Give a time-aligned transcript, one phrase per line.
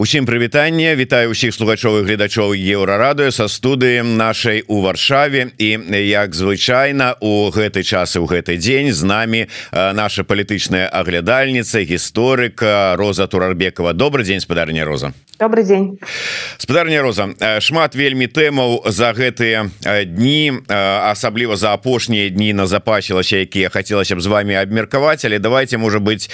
[0.00, 0.96] Усім прывітанне.
[0.96, 5.52] Вітаю усіх слухачовых гледачоў еўрарадыо са студыем нашай у варшаве.
[5.58, 5.76] І
[6.08, 13.26] як звычайна у гэты час у гэты дзень з намі наша палітычная аглядальніца гісторыка Роза
[13.26, 13.92] турарбекова.
[13.92, 15.12] Добрый дзень спадарня Роза.
[15.38, 15.98] Добрый день
[16.56, 17.28] спадарня Роза
[17.60, 19.68] шмат вельмі тэмаў за гэтыя
[20.08, 20.64] дні
[21.12, 25.28] асабліва за апошнія дні на запасілася якія хацелася б з вами абмеркаваць.
[25.28, 26.32] Але давайте можа быть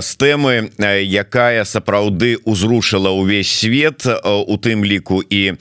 [0.00, 0.72] з тэмы
[1.04, 5.58] якая сапраўды узрушана вырашыла ўвесь свет у тым ліку і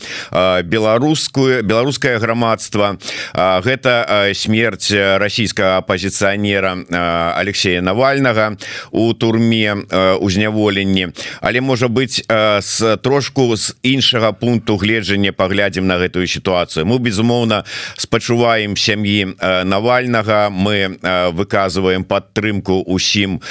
[0.64, 2.98] беларускую беларускае грамадства.
[3.34, 6.86] Гэта смерть расійскага апозіцыянера
[7.38, 8.58] Алексея навальнага
[8.92, 9.74] у турме
[10.20, 16.86] узняволенні але можа быть с трошку з іншага пункту гледжання паглядзім на гэтую сітуацыю.
[16.86, 17.64] Мы безумоўна
[17.98, 20.50] спачуваем сям'і навальнага.
[20.50, 20.98] Мы
[21.34, 23.42] выказываем падтрымку усім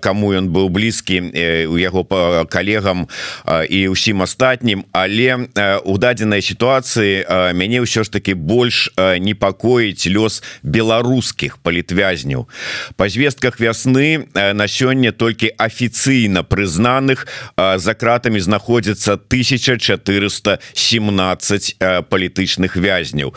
[0.00, 1.32] кому ён быў блізкі
[1.68, 3.08] у яго по калегам
[3.46, 5.48] і ўсім астатнім але
[5.84, 12.48] у дадзенай сітуацыі мяне ўсё ж таки больш непакоіць лёс беларускіх палітвязняў
[12.96, 17.26] па звестках вясны на сёння толькі афіцыйна прызнаных
[17.56, 21.76] за кратамі знаходзіцца 1417
[22.08, 23.34] палітычных вязняў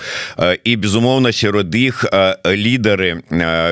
[0.64, 2.05] і безумоўна сярод іх
[2.45, 3.23] лідары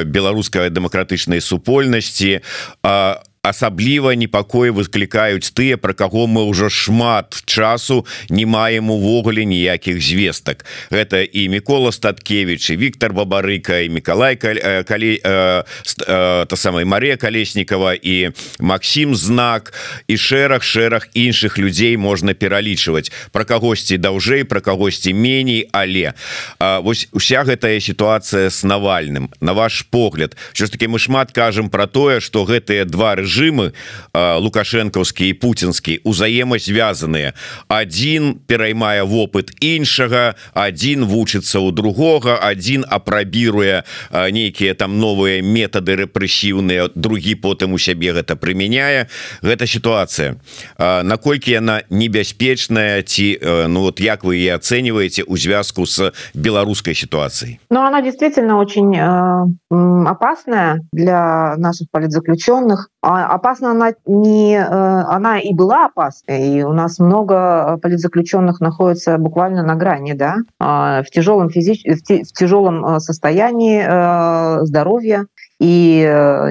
[0.06, 2.39] беларускай дэмакратычнай супольнасці
[2.83, 10.02] а асабліва непакоі выклікаюць тыя про каго мы ўжо шмат часу не маем увогуле ніякіх
[10.02, 10.66] звестак.
[10.90, 15.64] Гэта і Микола статкевич і Віктор бабарыка і Миколай калі э, э,
[16.10, 19.73] э, та самой Мария колеснікова і Макссім знак
[20.08, 23.14] і шэраг шэраг іншых людзей можна пералічваць.
[23.32, 26.18] Про кагосьці даўжэй про кагосьці меней але
[26.60, 30.34] э, вось уся гэтая сітуацыя с навальным на ваш погляд.
[30.54, 33.72] Що ж таки мы шмат кажам про тое что гэтыя два рэжы рэжымы
[34.16, 37.33] лукашэнкаўскі і пуцінскі узаемазвязаныя
[37.67, 46.89] один пераймае вопыт іншага один вучыцца у другога один апрабіруе нейкія там новыя метады рэпрэсіўныя
[46.95, 49.08] другі потым у сябе гэта прымяняе.
[49.42, 50.36] Гэта сітуацыя.
[50.80, 57.60] Наколькі яна небяспечная ці ну вот як вы и оцениваете у звязку с беларускай ситуацией
[57.70, 65.54] Ну она действительно очень э, опасная для наших политзаключенных опасна она не э, она и
[65.54, 70.38] была опасной и у нас много политзаключенных находится буквально на грани да?
[70.60, 75.27] А, в тяжелом физич в тяжелом э, состоянии э, здоровья
[75.60, 76.02] и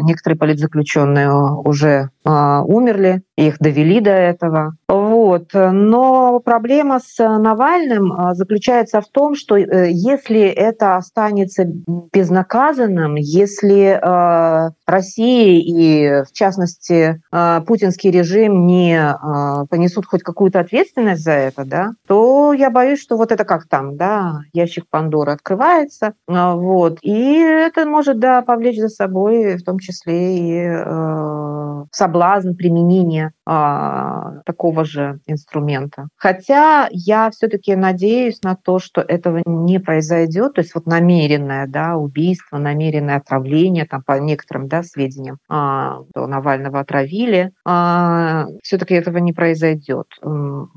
[0.02, 4.76] некоторые политзаключенные уже умерли их довели до этого.
[4.88, 5.50] Вот.
[5.52, 11.64] Но проблема с навальным заключается в том что если это останется
[12.12, 14.00] безнаказанным если
[14.86, 17.20] россия и в частности
[17.66, 19.14] путинский режим не
[19.68, 23.96] понесут хоть какую-то ответственность за это да то я боюсь что вот это как там
[23.96, 26.98] да ящик пандоры открывается вот.
[27.02, 34.40] И это может да повлечь за собой в том числе и э, соблазн применения э,
[34.44, 36.08] такого же инструмента.
[36.16, 41.96] Хотя я все-таки надеюсь на то, что этого не произойдет, то есть вот намеренное да,
[41.96, 49.32] убийство, намеренное отравление, там, по некоторым да, сведениям, э, Навального отравили, э, все-таки этого не
[49.32, 50.06] произойдет.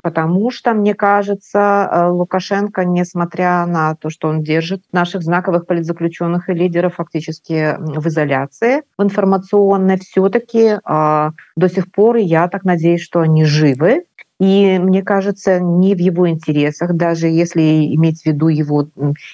[0.04, 6.54] Потому что, мне кажется, Лукашенко, несмотря на то, что он держит наших знаковых политзаключенных и
[6.54, 13.22] лидеров фактически в изоляции, в информационной, все-таки э, до сих пор, я так надеюсь, что
[13.22, 14.04] они живы.
[14.40, 17.62] И мне кажется, не в его интересах, даже если
[17.96, 18.88] иметь в виду его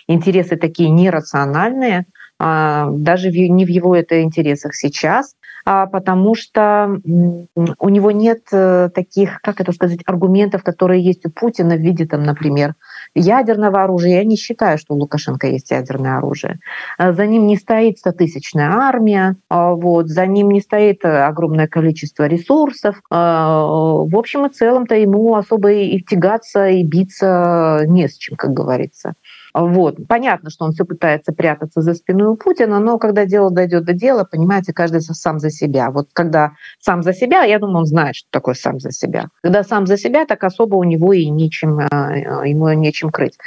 [0.08, 2.06] интересы такие нерациональные,
[2.40, 9.40] а, даже не в его это интересах сейчас, потому что у него нет э, таких,
[9.42, 12.76] как это сказать, аргументов, которые есть у Путина в виде, там, например,
[13.16, 14.18] ядерного оружия.
[14.18, 16.60] Я не считаю, что у Лукашенко есть ядерное оружие.
[16.98, 21.68] А за ним не стоит стотысячная армия, а вот, за ним не стоит э, огромное
[21.68, 23.02] количество ресурсов.
[23.10, 29.14] В общем и целом-то ему особо и тягаться, и биться не с чем, как говорится.
[29.54, 29.98] Вот.
[30.08, 33.94] Понятно, что он все пытается прятаться за спиной у Путина, но когда дело дойдет до
[33.94, 35.92] дела, понимаете, каждый сам за себя.
[35.92, 39.28] Вот когда сам за себя, я думаю, он знает, что такое сам за себя.
[39.44, 42.16] Когда сам за себя, так особо у него и нечем, а,
[42.46, 43.38] ему нечем крыть.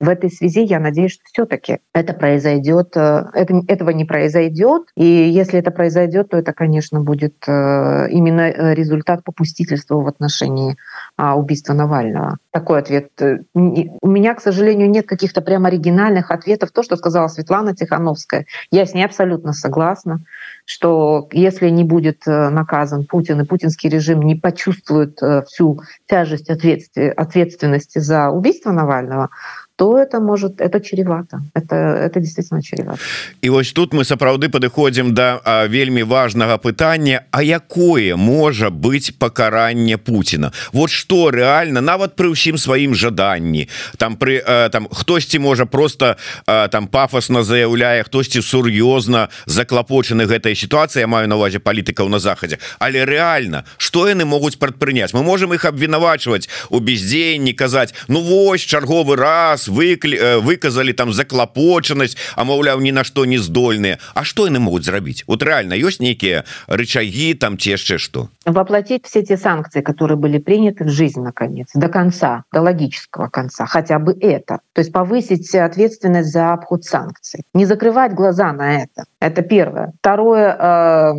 [0.00, 4.88] В этой связи я надеюсь, что все-таки это произойдет, э, это, этого не произойдет.
[4.96, 10.76] И если это произойдет, то это, конечно, будет э, именно э, результат попустительства в отношении
[11.16, 12.38] убийства Навального?
[12.50, 13.10] Такой ответ.
[13.54, 16.72] У меня, к сожалению, нет каких-то прям оригинальных ответов.
[16.72, 20.20] То, что сказала Светлана Тихановская, я с ней абсолютно согласна,
[20.64, 28.30] что если не будет наказан Путин и путинский режим не почувствует всю тяжесть ответственности за
[28.30, 29.30] убийство Навального,
[29.76, 30.60] то это может?
[30.60, 31.40] Это чревато.
[31.54, 32.98] Это это действительно чревато.
[33.42, 39.98] І вось тут мы сапраўды падыходзім да, вельмі важного пытання А якое можа быть пакаранне
[39.98, 40.52] Путина?
[40.72, 43.68] Вот что реально нават при ўсім сваім жаданні.
[43.96, 44.38] Там при
[44.70, 46.16] там хтосьці можа просто
[46.46, 52.58] там пафосно заяўляе хтосьці сур'ёзна заклапочаны гэтай ситуации я маю на увазе палітыкаў на захадзе.
[52.78, 55.14] Але реально что яны могуць прадпрыняць?
[55.14, 60.93] Мы можем их абвінавачваць у бездзеянні казаць Ну вось чарговы раз нас выклі э, выказалі
[60.93, 65.43] там заклапочанасць а маўляў ні на што не здольныя А что яны могуць зрабіць вот
[65.43, 70.83] реально ёсць нейкія рычаги там ці яшчэ что воплотить все те санкции которые были приняты
[70.83, 76.31] в жизнь наконец до конца до логического конца хотя бы это то есть повысить ответственность
[76.31, 81.13] за обход санкций не закрывать глаза на это это первое второе э,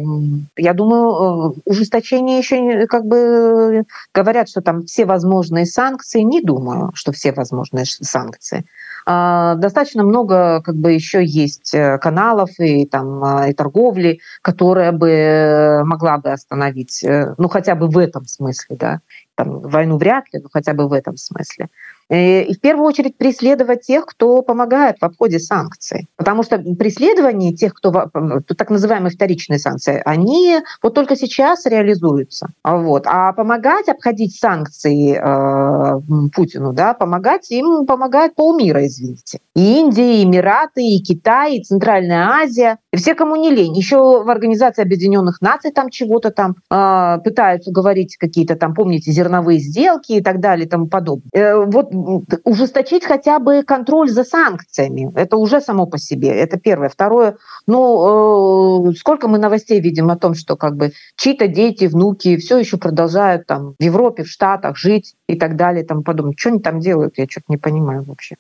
[0.56, 3.84] я думаю э, ужесточение еще как бы
[4.14, 8.65] говорят что там все возможные санкции не думаю что все возможные санкции санкции.
[9.05, 15.83] Достаточно много как бы еще есть э, каналов и там а, и торговли, которая бы
[15.85, 18.99] могла бы остановить, э, ну хотя бы в этом смысле, да,
[19.35, 21.69] там, войну вряд ли, но хотя бы в этом смысле.
[22.09, 26.07] Э, и в первую очередь преследовать тех, кто помогает в обходе санкций.
[26.17, 32.49] Потому что преследование тех, кто так называемые вторичные санкции, они вот только сейчас реализуются.
[32.63, 33.03] Вот.
[33.07, 39.39] А помогать обходить санкции э, Путину, да, помогать им помогает полмира, извините.
[39.55, 42.77] И Индия, и Эмираты, и Китай, и Центральная Азия.
[42.91, 43.75] И все, кому не лень.
[43.75, 49.59] Еще в Организации Объединенных Наций там чего-то там э, пытаются говорить какие-то там, помните, зерновые
[49.59, 51.29] сделки и так далее и тому подобное.
[51.33, 51.94] Э, вот
[52.43, 55.11] ужесточить хотя бы контроль за санкциями.
[55.15, 56.29] Это уже само по себе.
[56.29, 56.89] Это первое.
[56.89, 57.37] Второе,
[57.67, 62.57] ну, э, сколько мы новостей видим о том, что как бы чьи-то дети, внуки все
[62.57, 66.59] еще продолжают там в Европе, в Штатах жить и так далее, там подумать, что они
[66.59, 68.35] там делают, я что-то не понимаю вообще.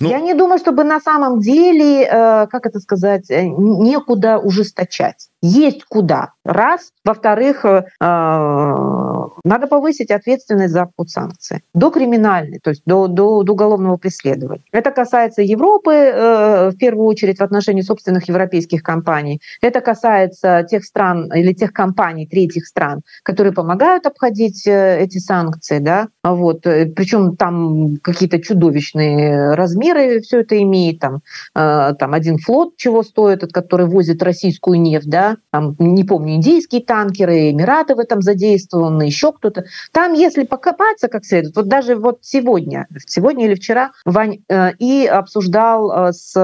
[0.00, 0.08] Ну...
[0.08, 5.29] Я не думаю, чтобы на самом деле, э, как это сказать, э, некуда ужесточать.
[5.42, 6.32] Есть куда.
[6.44, 6.92] Раз.
[7.04, 11.62] Во-вторых, э, надо повысить ответственность за обход санкций.
[11.74, 14.64] До криминальной, то есть до, до, до уголовного преследования.
[14.72, 19.40] Это касается Европы, в первую очередь, в отношении собственных европейских компаний.
[19.62, 25.78] Это касается тех стран или тех компаний третьих стран, которые помогают обходить эти санкции.
[25.78, 26.08] Да?
[26.22, 26.66] Вот.
[26.66, 31.00] Э, Причем там какие-то чудовищные размеры все это имеет.
[31.00, 31.22] Там,
[31.54, 36.82] э, там один флот чего стоит, который возит российскую нефть, да, там, не помню, индийские
[36.82, 39.64] танкеры, Эмираты в этом задействованы, еще кто-то.
[39.92, 45.06] Там, если покопаться как следует, вот даже вот сегодня, сегодня или вчера Вань э, и
[45.06, 46.34] обсуждал с,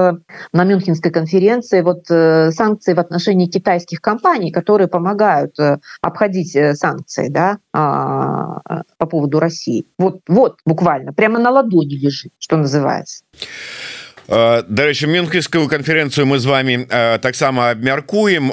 [0.53, 5.55] на Мюнхенской конференции вот санкции в отношении китайских компаний, которые помогают
[6.01, 8.61] обходить санкции да, а,
[8.97, 9.85] по поводу России.
[9.97, 13.23] Вот, вот буквально, прямо на ладони лежит, что называется.
[14.27, 16.87] Дарэчы мюнхенскую конференцию мы з вами
[17.21, 18.51] таксама абмяркуем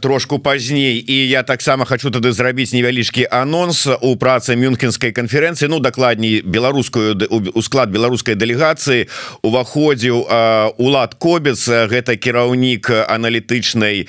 [0.00, 5.80] трошку пазней і я таксама хочу тады зрабіць невялічкі анонс у працы мюнхенской конференцыі Ну
[5.80, 7.16] дакладней беларускую
[7.54, 9.08] у склад беларускай дэлегацыі
[9.40, 10.28] уваходзіў
[10.76, 14.08] улад кобец гэта кіраўнік аналітычнай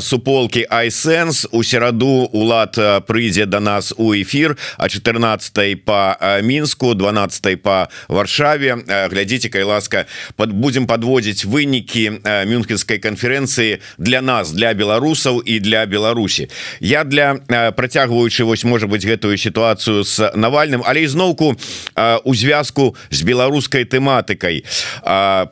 [0.00, 6.94] суполки айсенс у сераду улад прыйдзе до да нас у эфир а 14 по мінску
[6.94, 8.76] 12 по варшаве.
[9.10, 15.40] Глядзіце кай ласка по под будем подводить вынікі э, мюнхенской конференции для нас для беларусаў
[15.40, 16.48] и для Беларусі
[16.80, 21.56] я для э, процягваючы вось может быть гэтую ситуацию с навальным але ізноўку
[21.96, 24.64] э, у звязку с беларускай тэматыкай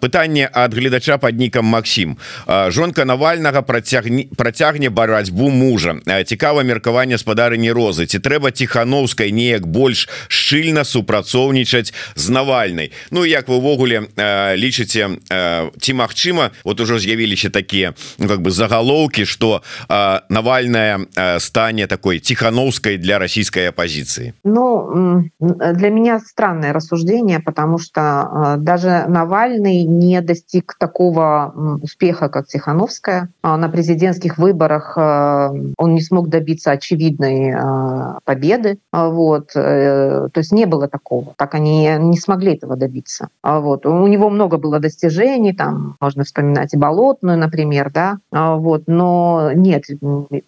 [0.00, 2.16] пытанне от гледача под нікам Макссім
[2.68, 5.96] жонка навальнага процягне процягне барацьбу мужа.
[6.24, 8.06] Цікава меркаванне спадарыні розы.
[8.06, 12.92] Ці трэба тихохановскай неяк больш шчыльна супрацоўнічаць з навальнай?
[13.10, 14.08] Ну як вы увогуле
[14.83, 15.07] лічыце лічыце
[15.79, 19.61] ці Мачыма вот ужо з'явіліся такія ну, как бы загалоўкі что
[20.29, 20.99] навальная
[21.39, 29.83] стане такой тихохановской для российской оппозиции Ну для меня странное рассуждение потому что даже Навальный
[29.83, 37.55] не достиг такого успеха как тихохановская на президентских выборах он не смог добиться очевидной
[38.23, 43.85] победы вот э, то есть не было такого так они не смогли этого добиться вот
[43.85, 48.84] у него много было было достижений, там можно вспоминать и Болотную, например, да, а, вот,
[48.86, 49.84] но нет,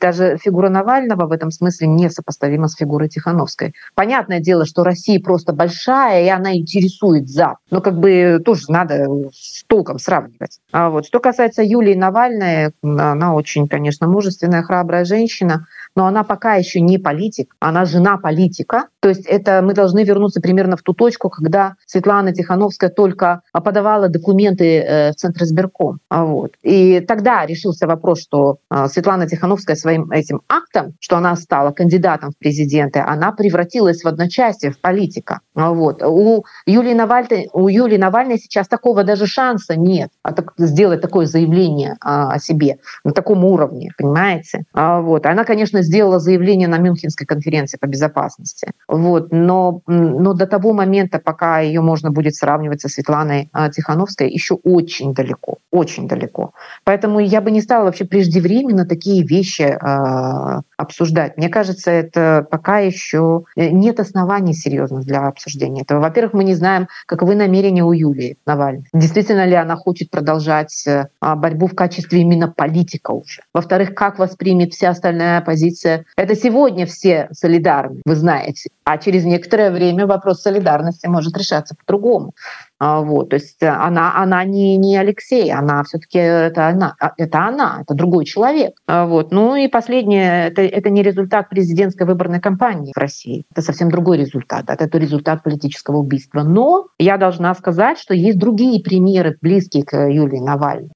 [0.01, 3.75] даже фигура Навального в этом смысле не сопоставима с фигурой Тихановской.
[3.95, 9.07] Понятное дело, что Россия просто большая, и она интересует Запад, но как бы тоже надо
[9.33, 10.59] с толком сравнивать.
[10.73, 16.55] А вот, что касается Юлии Навальной, она очень, конечно, мужественная, храбрая женщина, но она пока
[16.55, 18.89] еще не политик, она жена политика.
[19.01, 24.09] То есть это мы должны вернуться примерно в ту точку, когда Светлана Тихановская только подавала
[24.17, 25.99] документы э, в Центр избирком.
[26.09, 26.53] А вот.
[26.63, 32.31] И тогда решился вопрос, что э, Светлана Тихановская своим этим актом, что она стала кандидатом
[32.31, 35.41] в президенты, она превратилась в одночасье, в политика.
[35.57, 36.03] А вот.
[36.03, 41.97] У Юлии Навальной, у Юлии Навальной сейчас такого даже шанса нет а сделать такое заявление
[42.01, 44.65] о себе на таком уровне, понимаете?
[44.75, 45.27] Вот.
[45.27, 48.73] Она, конечно, сделала заявление на Мюнхенской конференции по безопасности.
[48.89, 49.33] Вот.
[49.33, 54.55] Но, но до того момента, пока ее можно будет сравнивать со Светланой а, Тихановской, еще
[54.55, 56.53] очень далеко, очень далеко.
[56.85, 61.37] Поэтому я бы не стала вообще преждевременно такие вещи э, обсуждать.
[61.37, 66.01] Мне кажется, это пока еще э, нет оснований серьезных для обсуждения этого.
[66.01, 68.87] Во-первых, мы не знаем, каковы намерения у Юлии Навальной.
[68.93, 73.43] Действительно ли она хочет продолжать э, борьбу в качестве именно политика уже?
[73.55, 76.05] Во-вторых, как воспримет вся остальная оппозиция?
[76.17, 78.71] Это сегодня все солидарны, вы знаете.
[78.85, 82.33] А через некоторое время вопрос солидарности может решаться по-другому.
[82.79, 87.47] А, вот, то есть она, она не, не Алексей, она все-таки это она, а, это
[87.47, 88.75] она, это другой человек.
[88.87, 89.33] А, вот.
[89.33, 94.19] Ну и последнее, это, это не результат президентской выборной кампании в России, это совсем другой
[94.19, 96.43] результат, это результат политического убийства.
[96.43, 100.91] Но я должна сказать, что есть другие примеры, близкие к Юлии Навальной,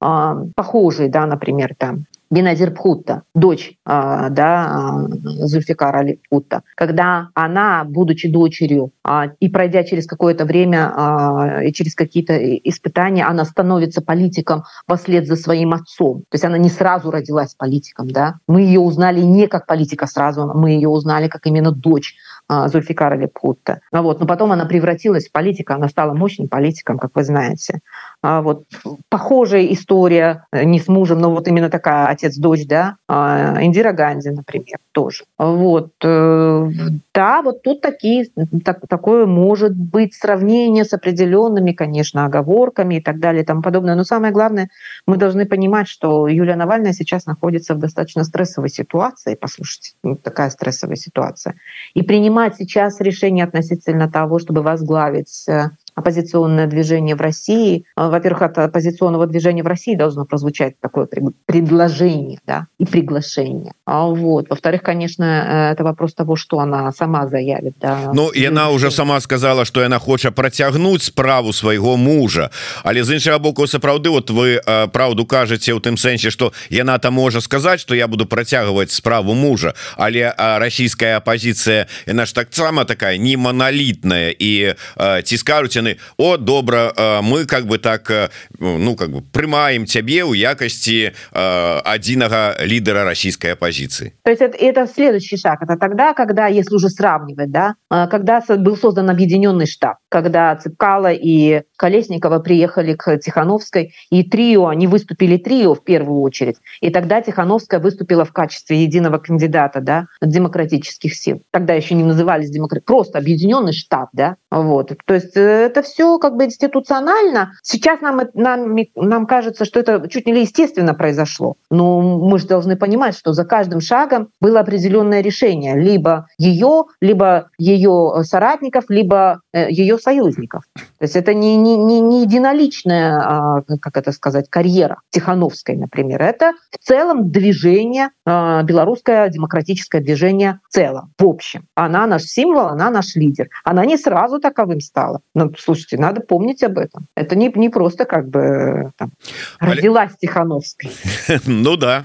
[0.55, 8.31] похожие, да, например, там Беназир Пхутта, дочь а, да, Зульфикара Али Пхутта, когда она, будучи
[8.31, 14.63] дочерью а, и пройдя через какое-то время а, и через какие-то испытания, она становится политиком
[14.97, 16.21] вслед за своим отцом.
[16.31, 18.11] То есть она не сразу родилась политиком.
[18.11, 18.37] Да?
[18.47, 22.15] Мы ее узнали не как политика сразу, мы ее узнали как именно дочь
[22.49, 23.81] Зульфикара Лепутта.
[23.93, 24.21] Вот.
[24.21, 27.81] Но потом она превратилась в политика, она стала мощным политиком, как вы знаете.
[28.23, 28.65] А вот
[29.09, 34.29] похожая история, э, не с мужем, но вот именно такая отец-дочь, да, а, Индира Ганди,
[34.29, 35.25] например, тоже.
[35.39, 35.93] Вот.
[36.03, 36.69] Э,
[37.15, 38.29] да, вот тут такие,
[38.65, 43.95] так, такое может быть сравнение с определенными, конечно, оговорками и так далее и тому подобное.
[43.95, 44.69] Но самое главное,
[45.07, 50.51] мы должны понимать, что Юлия Навальная сейчас находится в достаточно стрессовой ситуации, послушайте, ну, такая
[50.51, 51.55] стрессовая ситуация.
[51.95, 57.85] И принимать сейчас решение относительно того, чтобы возглавить э, оппозиционное движение в России.
[57.95, 61.09] А, во-первых, от оппозиционного движения в России должно прозвучать такое
[61.47, 63.73] предложение да, и приглашение.
[63.85, 64.49] А вот.
[64.51, 67.75] Во-вторых, конечно, э, это вопрос того, что она сама заявит.
[67.81, 72.51] Да, ну, и она уже сама сказала, что она хочет протягнуть справу своего мужа.
[72.85, 76.99] Але з іншага боку, сапраўды, вот вы э, правду кажете у тым сэнсе, что яна
[76.99, 82.49] там можа сказать, что я буду протягивать справу мужа, але российская оппозиция, она ж так
[82.51, 88.31] сама такая не монолитная и э, ці скажуць яны о добра мы как бы так
[88.59, 94.87] ну как бы прымаем цябе у якости адзінага лидера российской оппозиции то есть это, это
[94.87, 100.55] следующий шаг это тогда когда если уже сравнивать да когда был создан объединенный штаб когда
[100.57, 106.91] цепкала и колесникова приехали к тихохановской и трио они выступили трио в первую очередь и
[106.91, 112.85] тогда тихохановская выступила в качестве единого кандидата да демократических сил тогда еще не назывались демократ
[112.85, 117.53] просто объединенный штаб да вот то есть э, это все как бы институционально.
[117.63, 121.57] Сейчас нам, нам, нам кажется, что это чуть не естественно произошло.
[121.71, 125.79] Но мы же должны понимать, что за каждым шагом было определенное решение.
[125.79, 130.65] Либо ее, либо ее соратников, либо э, ее союзников.
[130.75, 136.23] То есть это не, не, не, не единоличная, а, как это сказать, карьера Тихановской, например.
[136.23, 141.67] Это в целом движение, а, белорусское демократическое движение в целом, в общем.
[141.75, 143.49] Она наш символ, она наш лидер.
[143.65, 145.21] Она не сразу таковым стала.
[145.35, 147.07] Но слушайте, надо помнить об этом.
[147.15, 149.13] Это не, не просто как бы там,
[149.59, 150.91] родилась Тихановской.
[151.47, 152.05] Ну да.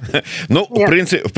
[0.50, 1.34] Ну, в принципе, в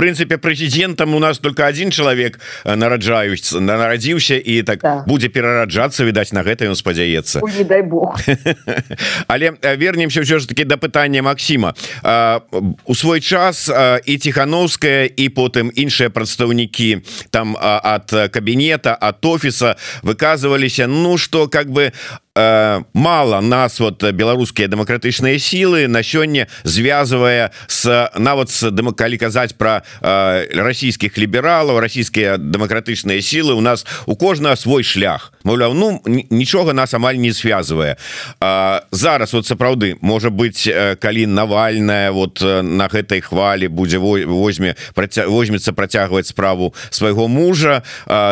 [1.08, 5.04] там у нас только один чалавек э, нараджаюцца нарадзіўся і так да.
[5.08, 8.20] будзе перараджацца відаць на гэта ён спадзяецца дай Бог.
[9.32, 11.72] Але э, вернемся ўсё ж таки да пытання Макссіма
[12.04, 12.40] э,
[12.84, 13.72] у свой час
[14.06, 17.00] і тихохановская і потым іншыя прадстаўнікі
[17.32, 21.94] там ад кабінета от офіса выказываліся Ну что как бы
[22.37, 29.55] э, мало нас вот беларускія дэмакратычныя сілы на сёння звязвае с нават с калі казаць
[29.55, 36.02] про э, расійскіх лібералаў расійскія дэмакратычныя сілы у нас у кожнага свой шлях Маўляў ну
[36.06, 37.96] нічога нас амаль не связывае
[38.92, 40.68] зараз вот сапраўды можа быть
[41.00, 47.84] калі навальная вот на гэтай хвалі будзе возьме возьмецца працягваць справу свайго мужа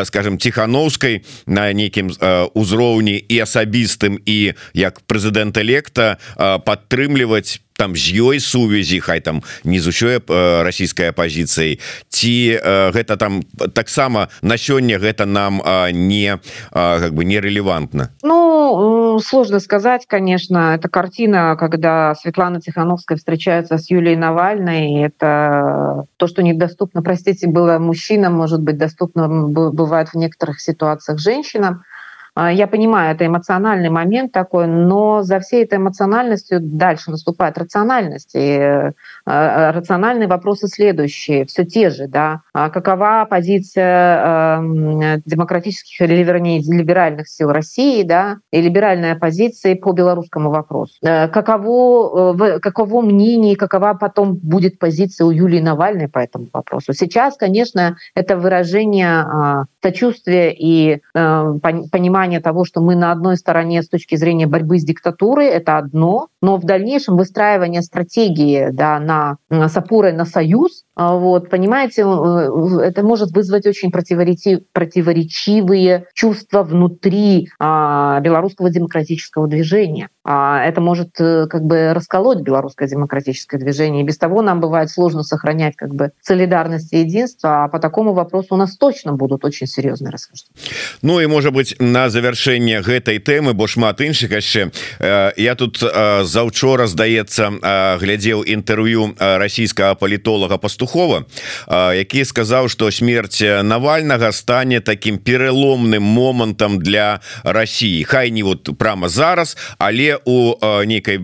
[0.04, 2.12] скажем тихохановскай на нейкім
[2.54, 9.80] узроўні і асабістым і як прэзідэнт электа падтрымліваць там з ёй сувязі хай там не
[9.80, 11.80] з усёй э, расійскай апозіцыяй
[12.10, 16.40] ці э, гэта там таксама на сёння гэта нам не
[16.72, 20.76] как бы нерелевантно Ну сложно сказать конечно.
[20.76, 27.78] Это картина когда Светлана Тихановская встречается с Юлией Навальной это то что недоступно простите было
[27.80, 31.76] мужчинам может быть доступно бывает в некоторых ситуациях женщинам.
[31.76, 31.95] а,
[32.38, 38.32] я понимаю, это эмоциональный момент такой, но за всей этой эмоциональностью дальше наступает рациональность.
[38.36, 38.92] И э,
[39.26, 42.08] э, рациональные вопросы следующие, все те же.
[42.08, 42.42] Да?
[42.54, 48.38] А какова позиция э, демократических или, вернее, либеральных сил России да?
[48.52, 50.96] и либеральная позиция по белорусскому вопросу?
[51.02, 56.92] Каково, каково мнение, какова потом будет позиция у Юлии Навальной по этому вопросу?
[56.92, 63.90] Сейчас, конечно, это выражение сочувствия и понимания понимание того, что мы на одной стороне с
[63.90, 69.76] точки зрения борьбы с диктатурой, это одно, но в дальнейшем выстраивание стратегии да, на, с
[69.76, 78.22] опорой на союз, а, вот, понимаете, э, это может вызвать очень противоречивые чувства внутри а,
[78.22, 80.10] белорусского демократического движения.
[80.28, 84.02] А, это может э, как бы расколоть белорусское демократическое движение.
[84.02, 88.14] И без того нам бывает сложно сохранять как бы солидарность и единство, а по такому
[88.14, 90.56] вопросу у нас точно будут очень серьезные расхождения.
[91.04, 95.78] Ну и может быть на завершэнне гэтай тэмы бо шмат іншых яшчэ э, я тут
[95.78, 101.26] заўчора здаецца глядзеў інтэрв'ю расійскага палітолага пастухова
[101.70, 109.10] які сказаў что смерць навальнага стане таким переломным момантам для России Хай не вот прямо
[109.10, 110.56] зараз але у
[110.86, 111.20] нейкай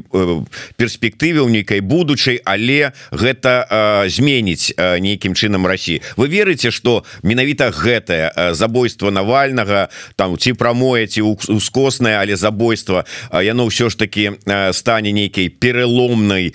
[0.76, 8.54] перспектыве у нейкай будучай але гэта зменіць нейкім чынам России вы верыце что менавіта гэтае
[8.54, 14.32] забойство навальнага там ці прамое ці ускоснае але забойство яно ўсё ж таки
[14.72, 16.54] стане нейкай переломнай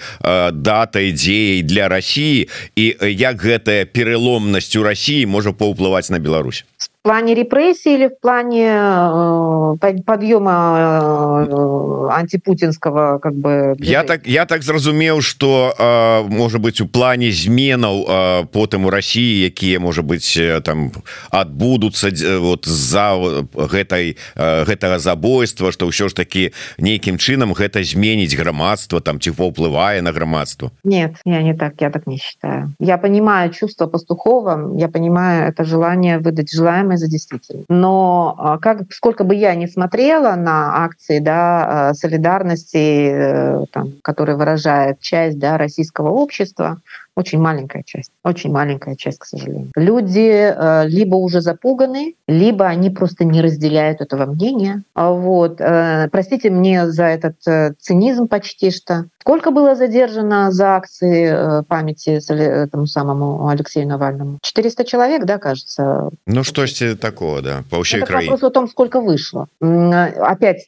[0.53, 6.65] датай дзеяй для России і як гэтая переломнасць у России можа паўплываць на Беларусь
[7.07, 13.93] плане репрессий или в плане э, подъема э, антипутинского как бы движения?
[13.93, 19.45] я так я так зразумеў что э, может быть у плане зменаў потым у России
[19.45, 20.91] якія может быть там
[21.31, 29.01] отбудутся вот за гэтай гэтага забойства что ўсё ж таки нейкім чынам гэта зменіць грамадства
[29.01, 33.53] там ці паўплывае на грамадство нет я не так я так не считаю я понимаю
[33.53, 37.65] чувство пастухова я понимаю это желание выдать желаемое за действительно.
[37.69, 43.95] Но а, как, сколько бы я ни смотрела на акции да, а, солидарности, э, там,
[44.03, 46.81] которые выражает часть да, российского общества,
[47.17, 49.71] очень маленькая часть, очень маленькая часть, к сожалению.
[49.75, 54.83] Люди э, либо уже запуганы, либо они просто не разделяют этого мнения.
[54.95, 55.61] А вот.
[55.61, 59.07] Э, простите мне за этот э, цинизм почти что.
[59.21, 64.39] Сколько было задержано за акции памяти этому самому Алексею Навальному?
[64.43, 66.11] 400 человек, да, кажется?
[66.27, 69.49] Ну, что ж такого, да, по всей Это вопрос о том, сколько вышло.
[69.61, 70.67] Опять,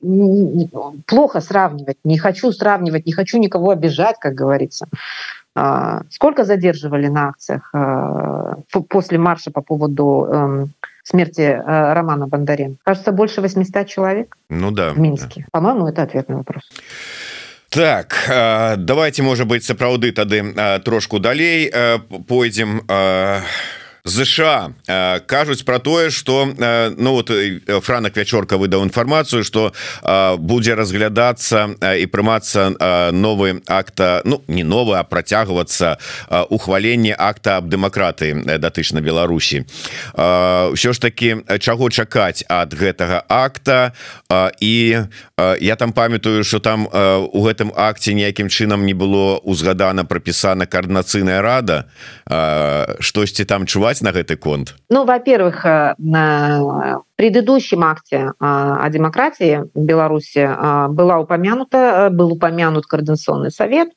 [1.07, 4.89] плохо сравнивать, не хочу сравнивать, не хочу никого обижать, как говорится.
[5.61, 8.55] А, сколько задерживали на акциях а,
[8.89, 12.79] после марша по поводу эм, смерти э, Романа Бондаренко?
[12.85, 15.41] Кажется, больше 800 человек ну, да, в Минске.
[15.41, 15.47] Да.
[15.51, 16.63] По-моему, это ответный вопрос.
[17.71, 18.31] Так
[18.79, 21.71] давайте может быть сапраўды тады трошку далей
[22.27, 22.83] пойдзем
[24.09, 29.73] ЗША э, кажуць про тое что э, ну вот э, франак вячорка выдаў інфармацыю что
[30.39, 35.99] будзе разглядацца і прымацца новы акта Ну не новы а працягвацца
[36.49, 39.65] ухваленне акта аб дэмакратыі датычна Беларусі.
[40.17, 43.93] Ўсё ж таки чаго чакаць ад гэтага акта?
[44.61, 45.05] І
[45.61, 51.43] я там памятаю что там у гэтым акце ніякім чынам не было узгадана прапісана коаардынацыйная
[51.43, 51.85] рада.
[53.01, 54.75] Штосьці там чуваць на гэты конт?
[54.91, 55.65] Ну во-первых
[57.19, 60.49] предыдущем акте о демократии в Беларуси
[60.89, 63.89] была упомянута, был упомянут Координационный совет,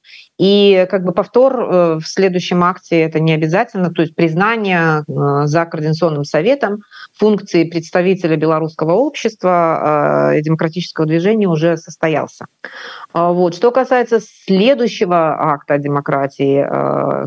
[0.41, 5.45] и как бы повтор э, в следующем акте это не обязательно, то есть признание э,
[5.45, 6.81] за Координационным советом
[7.13, 12.47] функции представителя белорусского общества э, и демократического движения уже состоялся.
[13.13, 13.53] А вот.
[13.53, 16.65] Что касается следующего акта демократии,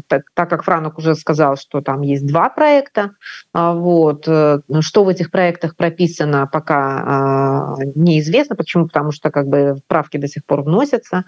[0.09, 3.13] так, так как Франок уже сказал, что там есть два проекта,
[3.53, 8.57] а вот, что в этих проектах прописано, пока неизвестно.
[8.57, 8.87] Почему?
[8.87, 11.25] Потому что как бы правки до сих пор вносятся.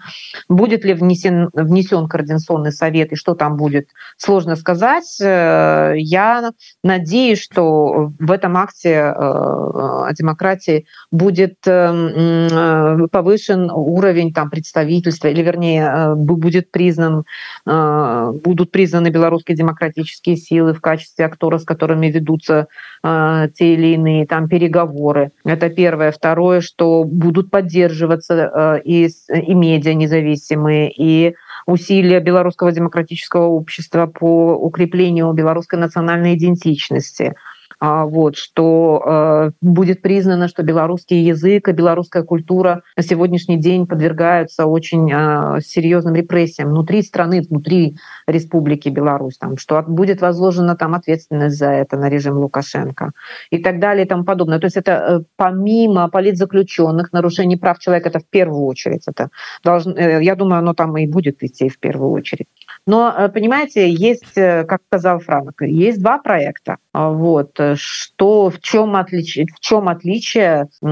[0.49, 5.21] Будет ли внесен, внесен Координационный совет и что там будет, сложно сказать.
[5.21, 6.51] Э, я
[6.83, 15.43] надеюсь, что в этом акте э, о демократии будет э, повышен уровень там, представительства, или
[15.43, 17.25] вернее будет признан,
[17.65, 22.67] будут признаны белорусские демократические силы в качестве акторов, с которыми ведутся
[23.03, 25.31] те или иные там переговоры.
[25.43, 26.11] Это первое.
[26.11, 35.31] Второе, что будут поддерживаться и, и медиа независимые, и усилия белорусского демократического общества по укреплению
[35.33, 37.35] белорусской национальной идентичности–
[37.79, 44.65] вот, что э, будет признано, что белорусский язык и белорусская культура на сегодняшний день подвергаются
[44.65, 51.57] очень э, серьезным репрессиям внутри страны, внутри Республики Беларусь, там, что будет возложена там ответственность
[51.57, 53.11] за это на режим Лукашенко
[53.51, 54.59] и так далее и тому подобное.
[54.59, 59.03] То есть это э, помимо политзаключенных, нарушений прав человека, это в первую очередь.
[59.07, 59.29] Это
[59.63, 62.47] должно, я думаю, оно там и будет идти в первую очередь.
[62.87, 66.77] Но, понимаете, есть, как сказал Франк, есть два проекта.
[66.97, 70.87] А, вот, что, в чем отличие, в чем отличие э,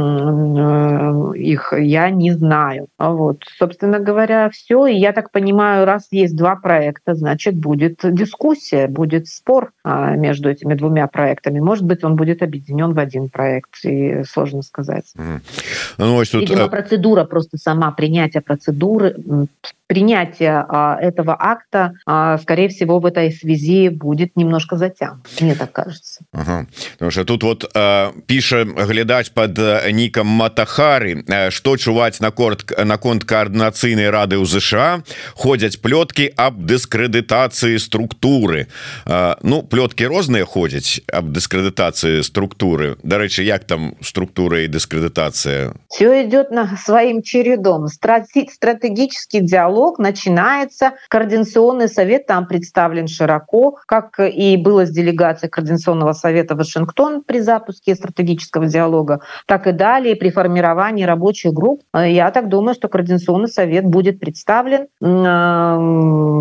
[1.35, 2.89] их, я не знаю.
[2.99, 4.85] А вот, собственно говоря, все.
[4.85, 10.49] И я так понимаю, раз есть два проекта, значит, будет дискуссия, будет спор а, между
[10.49, 11.59] этими двумя проектами.
[11.59, 15.05] Может быть, он будет объединен в один проект, и сложно сказать.
[15.17, 15.41] Mm.
[15.97, 16.41] Ну, тут...
[16.41, 19.15] Видимо, э, процедура просто сама, принятие процедуры,
[19.90, 25.26] принятие а, этого акта, а, скорее всего, в этой связи будет немножко затянут.
[25.40, 26.20] Мне так кажется.
[26.32, 26.66] Ага.
[26.92, 29.58] Потому что тут вот э, піша глядач под
[29.90, 35.02] ником Матахары что чуваць на корт на конт коорднацыйнай рады у ЗША
[35.34, 38.68] ходзяць плётки об дыскрэдытацыі структуры
[39.06, 46.22] э, Ну плётки розныя ходзяць об дыскрэдытацыі структуры Дарэчы як там структура и дыскрэдытацыя все
[46.22, 50.93] идет на своим чередом стратегический диалог диалог начинается.
[51.09, 57.95] Координационный совет там представлен широко, как и было с делегацией Координационного совета Вашингтон при запуске
[57.95, 61.81] стратегического диалога, так и далее при формировании рабочих групп.
[61.93, 64.87] Я так думаю, что Координационный совет будет представлен.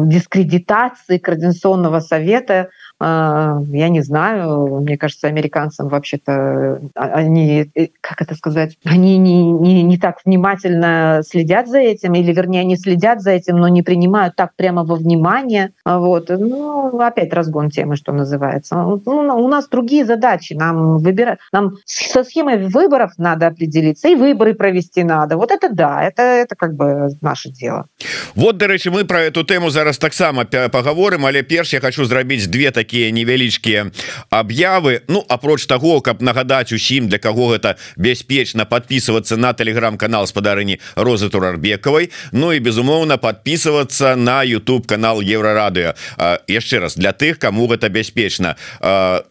[0.09, 2.69] Дискредитации Координационного совета
[3.05, 9.43] я не знаю, мне кажется, американцам вообще-то а, они, э, как это сказать, они не,
[9.53, 13.83] не, не так внимательно следят за этим, или вернее, они следят за этим, но не
[13.83, 15.73] принимают так прямо во внимание.
[15.85, 16.31] Вот.
[16.31, 18.77] Ну, опять разгон темы, что называется.
[18.77, 20.55] Ну, у нас другие задачи.
[20.55, 25.37] Нам выбирать, нам со схемой выборов надо определиться, и выборы провести надо.
[25.37, 27.87] Вот это да, это, это как бы наше дело.
[28.35, 32.71] Вот, дарэчы, мы про эту тему зараз таксама поговорим, але перш я хочу зрабіць две
[32.71, 33.91] такие такія невялічкія
[34.31, 35.03] аб'явы.
[35.09, 41.29] Ну апроч того каб нагадаць усім для кого гэта бяспечна подписываться на телеграм-канал спадарыні розы
[41.29, 42.11] турарбекавай.
[42.31, 45.99] Ну і безумоўна подписываться на YouTube канал еврорадыо
[46.47, 48.55] яшчэ раз для тых кому гэта бяспечна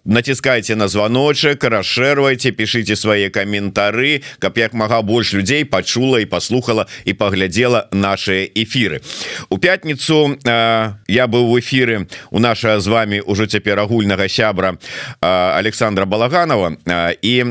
[0.03, 6.87] націскайте на званочек расшервайте пишите свае каментары каб як мага больш людзей пачула і послухала
[7.05, 8.99] і паглядзела наши эфиры
[9.47, 14.77] у пятницу я быў в эфиры у наша з вами уже ўжо цяпер агульнага сябра
[15.21, 16.79] Александра балаганова.
[17.21, 17.43] І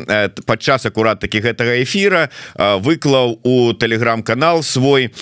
[0.46, 5.12] падчас акурат такі гэтага эфира выклаў у телеграм-канал свой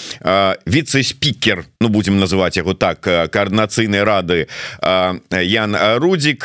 [0.67, 4.49] віце-спікер Ну будем называть яго так коорднацыйнай рады.
[5.33, 6.45] Ян рудзік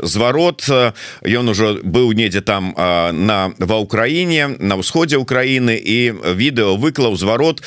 [0.00, 0.64] зварот
[1.20, 7.60] ён ужо быў недзе там на ва ўкраіне на ўсходзе Украіны і відэо выклаў зварот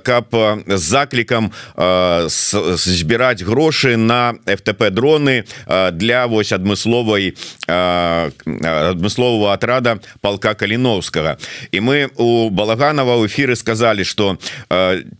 [0.00, 5.44] каб з заклікам збіраць грошы на FTP дроны
[5.92, 7.36] для вось адмысловай
[7.68, 11.36] адмыслового отрада полка каліновскага
[11.68, 14.40] і мы у балаганова эфиры сказали что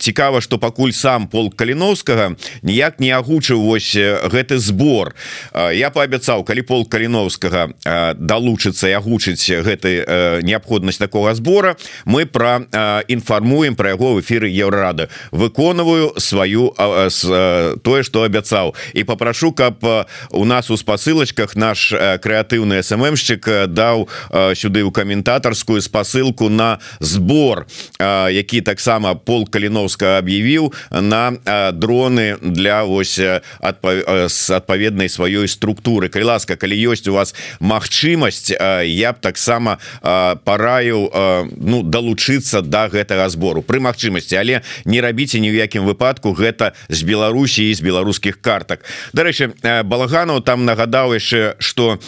[0.01, 3.97] цікава что пакуль сам сам пол каліновскага ніяк не агучыў вось
[4.31, 5.15] гэты збор.
[5.55, 7.75] Я паабяцаў калі пол каліновскага
[8.15, 12.67] далучыцца і агучыць гэты неабходнасць такого збора мы про
[13.09, 16.75] інфармуем про яго в эфиры еўрарады выконваю сваю
[17.83, 18.75] тое что абяцаў.
[18.95, 19.85] І попрашу каб
[20.31, 24.09] у нас у спасылачках наш крэатыўны сммщик даў
[24.55, 27.67] сюды у каментатарскую спасылку на збор
[27.99, 31.16] які таксама пол каліновска аб'явіў на
[31.73, 36.09] дроны для вось с адпаведнай сваёй структуры.
[36.09, 38.53] Калі ласка калі ёсць у вас магчымасць
[38.85, 39.79] я б таксама
[40.45, 41.11] параю
[41.57, 43.63] ну далучыцца до да гэтага збору.
[43.63, 48.85] Пры магчымасці але не рабіце ні ў якім выпадку гэта з Беларусі з беларускіх картак.
[49.13, 51.99] Дарэчы балаганаў там нагадаў яшчэ что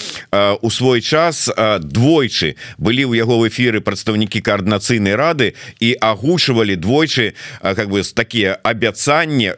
[0.60, 1.48] у свой час
[1.80, 8.58] двойчы былі ў яго в эфиры прадстаўнікі коаардынацыйнай рады і агучвалі двойчы как бы такія
[8.62, 8.97] абяцанні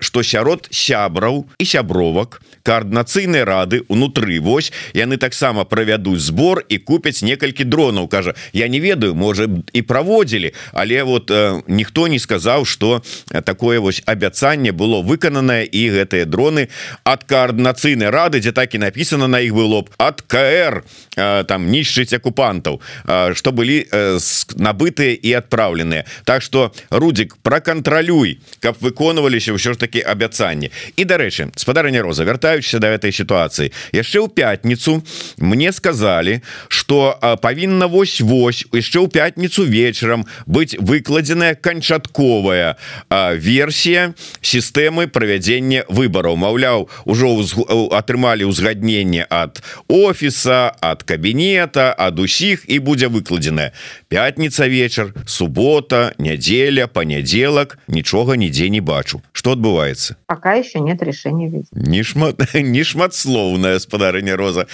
[0.04, 4.40] что сярод сябраў і сябровак коаардынацыйнай рады унутры.
[4.40, 8.08] Вось яны таксама правядуць збор і купяць некалькі дронаў.
[8.08, 13.02] Кажа я не ведаю можа і праводзілі але вот э, ніхто не сказаў что
[13.44, 16.68] такое вось абяцанне было выкананае і гэтыя дроны
[17.04, 20.84] ад коаардынацыйнай рады дзе так і написано на іх было б от КР
[21.16, 24.18] э, там нішчыць акупантаў э, что былі э,
[24.56, 26.04] набытыя і адпраўленыя.
[26.24, 32.78] Так что рудзік пракантралюй каб выконваліся ўсё ж таки абяцанні і дарэчы спадарня роза вяртаючыся
[32.78, 33.72] до этой ситуации.
[33.92, 35.02] Яшчэ ў пятніцу
[35.38, 42.76] мне сказали что павінна вось-вось яшчэ ў пятніцу вечарам быть выкладзеная канчатковая
[43.38, 47.38] версія сістэмы правядзення выбораў Маўляў ужо
[47.94, 53.70] атрымалі ўзгадненне ад офіса от кабінета ад усіх і будзе выкладзеная
[54.08, 59.22] пятница вечар суббота нядзеля понедзелак нічога нідзе не бачу.
[59.32, 64.66] Что адбываецца пока еще нет решения не шмат не шматслоўная спадарыня роза.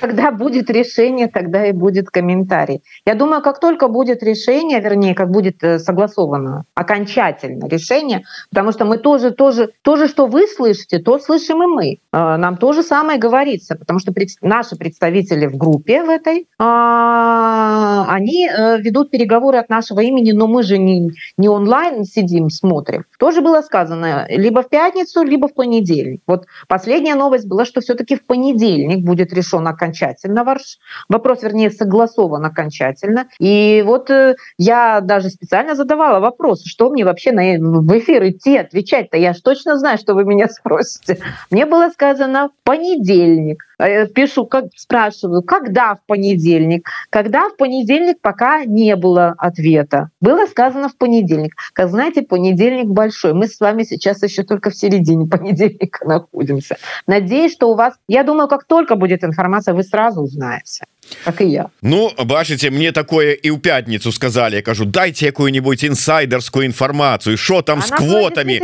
[0.00, 2.82] Когда будет решение тогда и будет комментарий.
[3.06, 8.84] Я думаю как только будет решение вернее как будет э, согласовано окончательно решение потому что
[8.84, 11.98] мы тоже тоже тоже что вы слышите то слышим и мы.
[12.12, 18.06] Э, нам то же самое говорится потому что наши представители в группе в этой а,
[18.08, 23.04] они э, ведут переговоры от нашего имени, но мы же не, не онлайн сидим, смотрим.
[23.18, 26.20] Тоже было сказано, либо в пятницу, либо в понедельник.
[26.28, 32.44] Вот последняя новость была, что все-таки в понедельник будет решен окончательно ваш вопрос, вернее, согласован
[32.44, 33.26] окончательно.
[33.40, 38.56] И вот э, я даже специально задавала вопрос, что мне вообще на, в эфир идти,
[38.56, 39.16] отвечать-то.
[39.16, 41.18] Я же точно знаю, что вы меня спросите.
[41.50, 43.67] Мне было сказано понедельник.
[43.78, 46.88] Э, пишу, как спрашиваю, когда в понедельник?
[47.10, 50.10] Когда в понедельник пока не было ответа.
[50.20, 51.54] Было сказано в понедельник.
[51.72, 53.34] Как знаете, понедельник большой.
[53.34, 56.76] Мы с вами сейчас еще только в середине понедельника находимся.
[57.06, 60.84] Надеюсь, что у вас, я думаю, как только будет информация, вы сразу узнаете
[61.24, 61.66] как и я.
[61.82, 64.56] Ну бачыце мне такое і ў пятницу сказали.
[64.56, 68.58] Я кажу дайте якую-нибудь инсайдерскую информацию что там Она с квотами?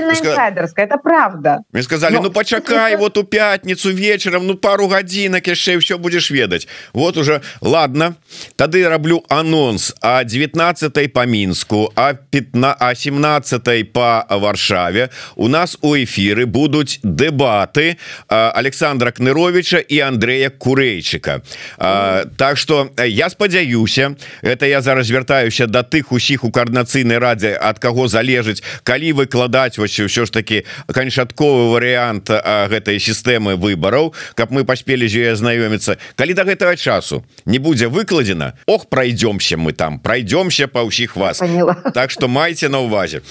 [0.82, 1.60] это правда.
[1.72, 2.22] Мне сказали Но...
[2.22, 7.40] ну почакай вот у пятницу вечером ну пару гадзінак яшчэ все будешь ведать вот уже
[7.60, 8.14] ладно.
[8.56, 9.94] Тады раблю анонс.
[10.00, 17.00] А 19 по мінску а 15 а 17 по варшаве у нас у эфиры будуць
[17.02, 17.96] дэбаты
[18.28, 21.42] Александра кныровича и Андрея курейчика.
[21.78, 27.18] А, Так что э, я спадзяюся это я зараз вяртаюся до тых усіх у коаардынацыйнай
[27.18, 32.30] радзе ад каго залежыць калі выкладаць вось ўсё ж таки канчатковы варыянт
[32.70, 37.58] гэтай сістэмы выбараў каб мы паспелі з ёй знаёміцца калі до да гэтага часу не
[37.58, 41.42] будзе выкладзена Ох пройдемся мы там пройдемся па ўсіх вас.
[41.94, 43.22] Так что майце на увазе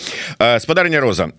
[0.59, 1.31] спадарня роза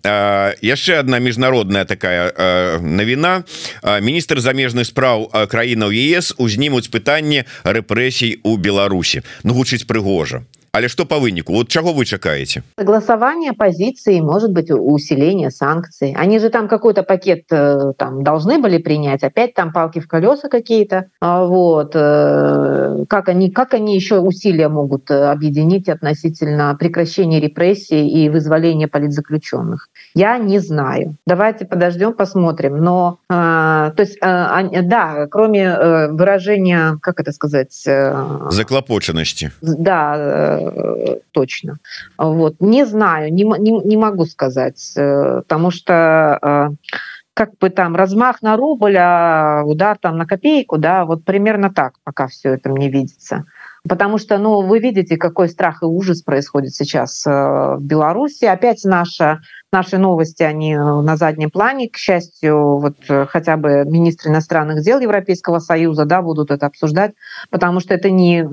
[0.63, 2.33] яшчэ одна міжнародная такая
[2.81, 3.45] навіна.
[3.83, 11.07] Міністр замежных спраў краінаў ЕС узнімуць пытанне рэпрэсій у Беларусі Ну гучыць прыгожа Але что
[11.07, 16.17] по выніку вот чего вы чакаете согласование позиции может быть усиление санкций.
[16.19, 20.49] Они же там какой-то пакет э, там должны были принять опять там палки в колеса
[20.49, 21.05] какие-то.
[21.21, 28.09] А вот э, как они как они еще усилия могут э, объединить относительно прекращения репрессий
[28.09, 29.89] и вызволения политзаключенных?
[30.15, 31.15] Я не знаю.
[31.25, 32.79] Давайте подождем посмотрим.
[32.79, 37.73] Но то есть да кроме выражения как это сказать
[38.51, 39.53] заклопоченности.
[39.63, 40.64] Да
[41.33, 41.79] точно.
[42.19, 42.57] Вот.
[42.61, 46.91] Не знаю, не, не, не могу сказать, э, потому что э,
[47.35, 51.95] как бы там размах на рубль, а удар там на копейку, да, вот примерно так
[52.05, 53.45] пока все это мне видится.
[53.89, 58.45] Потому что, ну, вы видите, какой страх и ужас происходит сейчас в Беларуси.
[58.45, 59.41] Опять наша
[59.75, 62.97] наши новости, они на заднем плане, к счастью, вот
[63.29, 67.13] хотя бы министры иностранных дел Европейского Союза, да, будут это обсуждать,
[67.51, 68.47] потому что это не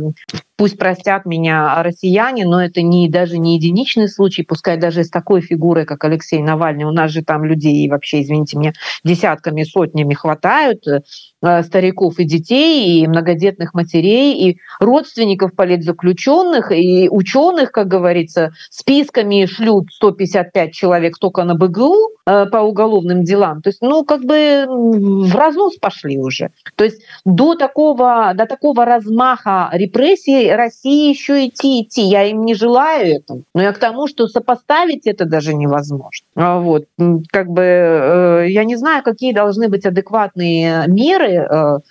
[0.57, 5.41] пусть простят меня россияне, но это не даже не единичный случай, пускай даже с такой
[5.41, 10.87] фигурой, как Алексей Навальный, у нас же там людей вообще, извините меня, десятками, сотнями хватают,
[10.87, 11.01] э,
[11.41, 19.91] стариков и детей, и многодетных матерей, и родственников политзаключенных, и ученых, как говорится, списками шлют
[19.91, 23.61] 155 человек только на БГУ э, по уголовным делам.
[23.61, 26.51] То есть, ну, как бы в разнос пошли уже.
[26.75, 32.01] То есть до такого, до такого размаха репрессий России еще идти, идти.
[32.01, 33.41] Я им не желаю этого.
[33.55, 36.27] Но я к тому, что сопоставить это даже невозможно.
[36.35, 36.85] А вот.
[37.31, 41.30] Как бы э, я не знаю, какие должны быть адекватные меры э,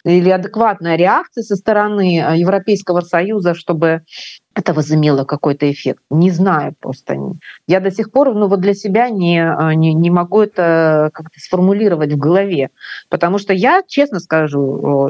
[0.05, 4.03] или адекватная реакция со стороны Европейского Союза, чтобы
[4.55, 6.03] это возымело какой-то эффект.
[6.11, 7.17] Не знаю просто.
[7.67, 11.39] Я до сих пор ну, вот для себя не, а, не, не могу это как-то
[11.39, 12.71] сформулировать в голове.
[13.09, 15.09] Потому что я, честно скажу,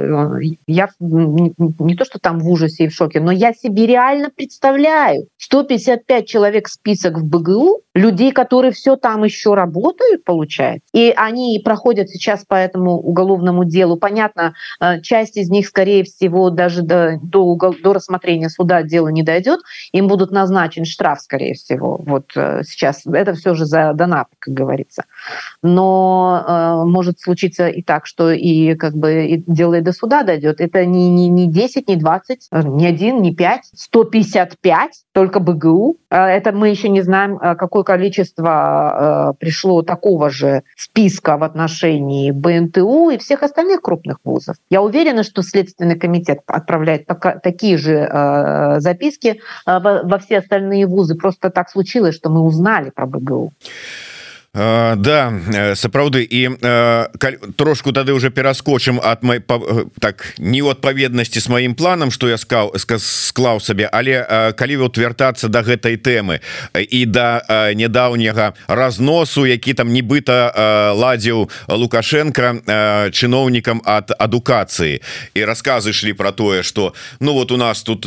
[0.66, 5.26] я не, то, что там в ужасе и в шоке, но я себе реально представляю
[5.38, 10.86] 155 человек список в БГУ, людей, которые все там еще работают, получается.
[10.92, 13.96] И они проходят сейчас по этому уголовному делу.
[13.96, 19.22] Понятно, э, часть из них, скорее всего, даже до, до, до рассмотрения суда дело не
[19.22, 19.39] дойдет,
[19.92, 21.96] им будут назначен штраф, скорее всего.
[21.98, 25.04] Вот э, сейчас это все же за донат, как говорится.
[25.62, 30.22] Но э, может случиться и так, что и как бы и дело и до суда
[30.22, 30.60] дойдет.
[30.60, 35.96] Это не, не, не 10, не 20, э, не 1, не 5, 155, только БГУ.
[36.10, 43.10] Э, это мы еще не знаем, какое количество пришло такого же списка в отношении БНТУ
[43.10, 44.56] и всех остальных крупных вузов.
[44.70, 47.06] Я уверена, что Следственный комитет отправляет
[47.42, 51.14] такие же записки во все остальные вузы.
[51.14, 53.52] Просто так случилось, что мы узнали про БГУ.
[54.52, 56.26] Uh, да э, сапраўды.
[56.26, 62.10] І uh, трошку тады уже пераскочым от мой э, так не адпаведнасці с маім планам
[62.10, 63.88] что я сказал склаў сабе.
[63.92, 66.40] Але uh, калі вот вяртацца до гэтай темы
[66.74, 70.50] і да, нядаўняга разносу які там нібыта
[70.98, 72.58] ладзіў лукашенко
[73.14, 74.98] чыноўнікам от адукацыі.
[75.34, 78.02] І рассказы шлі про тое что ну вот у нас тут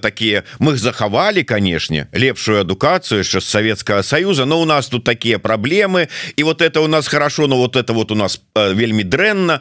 [0.00, 5.38] такие мы захавалі канешне лепшую адукацыю яшчэ з Светкага Союза но у нас тут такие
[5.38, 8.74] праблемы проблемы и вот это у нас хорошо но вот это вот у нас э,
[8.74, 9.60] вельмі дрэнна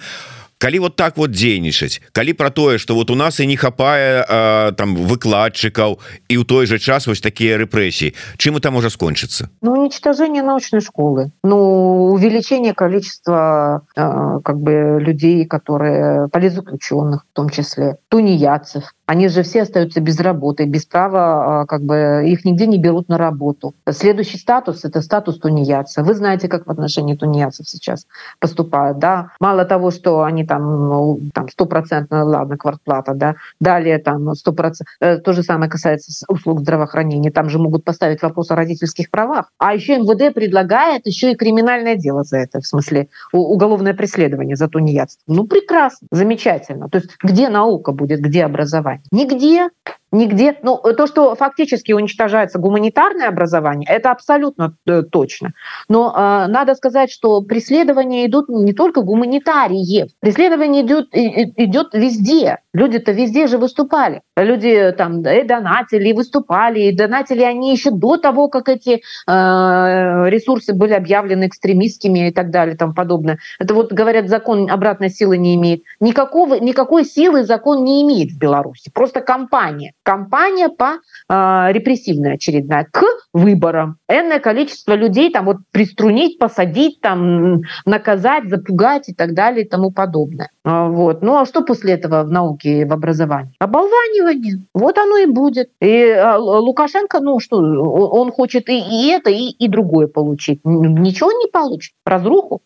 [0.61, 4.25] калі вот так вот дзейнічаць калі про тое что вот у нас и не хапае
[4.25, 5.99] э, там выкладчыкаў
[6.29, 10.81] і у той же час вось такие рэпрессии чым это можа скончыцца ну уничтожение научной
[10.81, 19.29] школы ну увеличение количества э, как бы людей которые политзаключенных в том числе тунеядцев они
[19.29, 23.17] же все остаются без работы, без права, а, как бы их нигде не берут на
[23.17, 23.75] работу.
[23.89, 26.03] Следующий статус – это статус тунеядца.
[26.03, 28.07] Вы знаете, как в отношении тунеядцев сейчас
[28.41, 29.31] поступают, да?
[29.39, 34.94] Мало того, что они там, ну, там стопроцентно, ладно, квартплата, да, далее там сто процентов.
[35.00, 37.32] Э, то же самое касается услуг здравоохранения.
[37.32, 39.50] Там же могут поставить вопрос о родительских правах.
[39.60, 44.68] А еще МВД предлагает еще и криминальное дело за это, в смысле уголовное преследование за
[44.68, 45.24] тунеядство.
[45.28, 46.90] Ну, прекрасно, замечательно.
[46.90, 49.06] То есть где наука будет, где образование?
[49.10, 49.70] Нигде
[50.12, 50.58] Нигде.
[50.62, 55.54] Ну, то, что фактически уничтожается гуманитарное образование, это абсолютно э, точно.
[55.88, 60.10] Но э, надо сказать, что преследования идут не только гуманитариев.
[60.20, 62.60] Преследование идет, идет везде.
[62.74, 64.22] Люди-то везде же выступали.
[64.38, 70.30] Люди там и донатили, и выступали, и донатили они еще до того, как эти э,
[70.30, 73.40] ресурсы были объявлены экстремистскими и так далее тому подобное.
[73.60, 75.84] Это вот, говорят, закон обратной силы не имеет.
[76.00, 78.90] Никакого, никакой силы закон не имеет в Беларуси.
[78.94, 80.96] Просто компания кампания по
[81.30, 83.04] э, репрессивная очередная к
[83.34, 83.98] выборам.
[84.08, 89.92] Энное количество людей там вот приструнить, посадить, там наказать, запугать и так далее и тому
[89.92, 90.50] подобное.
[90.64, 91.22] А, вот.
[91.22, 93.54] Ну а что после этого в науке, в образовании?
[93.60, 94.66] Оболванивание.
[94.74, 95.70] Вот оно и будет.
[95.80, 100.62] И а, Лукашенко, ну что, он хочет и это, и, и другое получить.
[100.64, 101.94] Ничего не получит.
[102.06, 102.62] Разруху.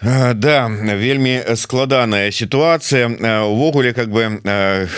[0.00, 3.08] Да вельмі складаная ситуация
[3.42, 4.40] увогуле как бы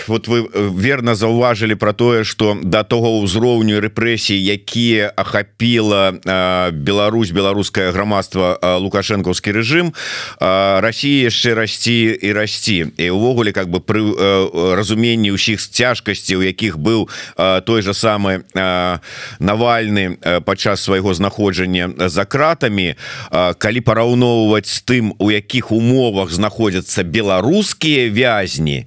[0.07, 6.21] вот вы верно заўважылі про тое что до того ўзроўню рэпрэсій якія ахапіла
[6.69, 9.89] Беларусь беларускае грамадства лукашэнкаўскі режим
[10.37, 12.93] Россия яшчэ расці і расці.
[12.97, 14.05] І увогуле как бы пры
[14.77, 17.09] разуменні ўсіх цяжкасці у якіх быў
[17.65, 22.93] той же самы навальны падчас свайго знаходжання за кратамі
[23.57, 28.86] калі параўноўваць з тым у якіх умовах знаходзяцца беларускія вязні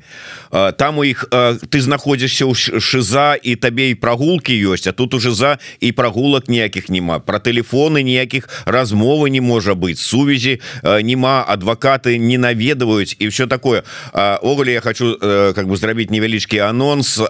[0.79, 1.27] там у іх
[1.69, 6.49] ты знаходзішся ў шиза і табе і прогулки ёсць а тут уже за і прогулак
[6.49, 13.29] ніякіх няма про телефоны ніякіх размовы не можа быть сувязі нема адвокаты не наведваюць і
[13.29, 13.83] все такое.
[14.13, 17.21] Оголе я хочу как бы зрабіць невялічкі анонс.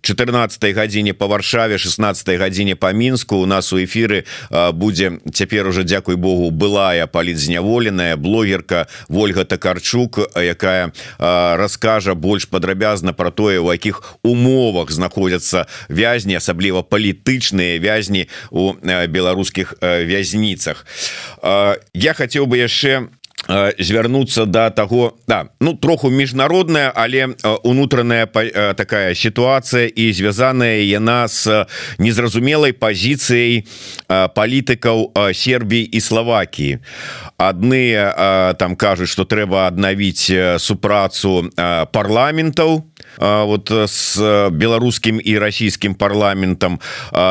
[0.00, 5.84] 14 гадзіне по варшаве 16 гадзіне по мінску у нас у эфиры будзе цяпер уже
[5.84, 10.92] Дякуй Богу былая палітзняволеная блогерка Вольга такарчук якая
[11.56, 19.74] расскажа больш падрабязна про тое у якіх умовах знаходзяцца вязні асабліва палітычныя вязні у беларускіх
[19.80, 20.86] вязніцах
[21.94, 23.08] я хацеў бы яшчэ
[23.78, 27.28] звярнуцца до того да ну троху міжнародная але
[27.62, 28.26] унутраная
[28.74, 31.66] такая ситуация і звязаная яна с
[31.98, 33.66] незразумелай позіцыяй
[34.08, 36.78] палітыкаў Сербіі і Словакіі
[37.36, 37.94] адны
[38.58, 41.50] там кажуць что трэба аднавіць супрацу
[41.92, 42.84] парламентаў
[43.18, 44.16] вот с
[44.50, 46.80] беларускім і расійскім парламентам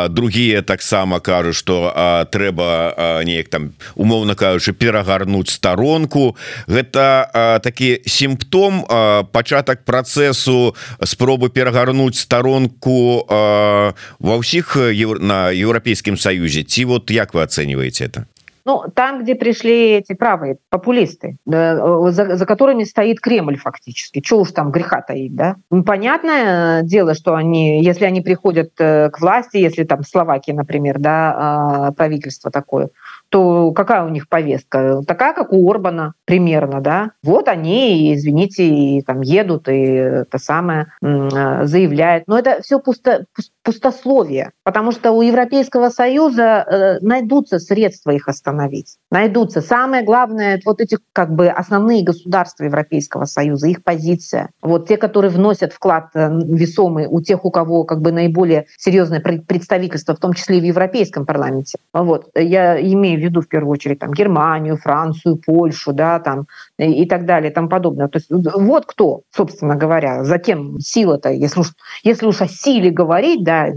[0.10, 1.94] другие таксама кажуць что
[2.32, 6.36] трэба неяк там умоўно кажучы перагарнуць старон рахунку
[6.68, 8.84] гэта такі сімптом
[9.32, 14.76] пачатак працэсу спробы перагарнуць старонку ва ўсіх
[15.20, 16.64] на еўрапейскім саюзе.
[16.64, 18.26] Ці вот як вы оцениваете это
[18.66, 24.22] Ну, там, где пришли эти правые популисты, да, за, за которыми стоит Кремль фактически.
[24.22, 25.58] Чего уж там греха таить, да?
[25.70, 31.00] Ну, понятное дело, что они, если они приходят э, к власти, если там Словакия, например,
[31.00, 32.90] да, правительство такое,
[33.34, 35.02] то какая у них повестка?
[35.08, 37.14] Такая, как у Орбана примерно, да.
[37.24, 42.26] Вот они, извините, и там едут, и это самое э, заявляют.
[42.28, 43.26] Но это все пусто,
[43.64, 48.98] пустословие, потому что у Европейского Союза э, найдутся средства их остановить.
[49.10, 49.62] Найдутся.
[49.62, 54.52] Самое главное, вот эти как бы основные государства Европейского Союза, их позиция.
[54.62, 59.22] Вот те, которые вносят вклад э, весомый у тех, у кого как бы наиболее серьезное
[59.22, 61.80] представительство, в том числе и в Европейском парламенте.
[61.94, 62.30] Вот.
[62.36, 66.46] Я имею виду в первую очередь там, Германию, Францию, Польшу, да, там,
[66.78, 68.08] и, и так далее, и тому подобное.
[68.08, 73.44] То есть вот кто, собственно говоря, затем сила-то, если уж, если уж о силе говорить,
[73.44, 73.68] да,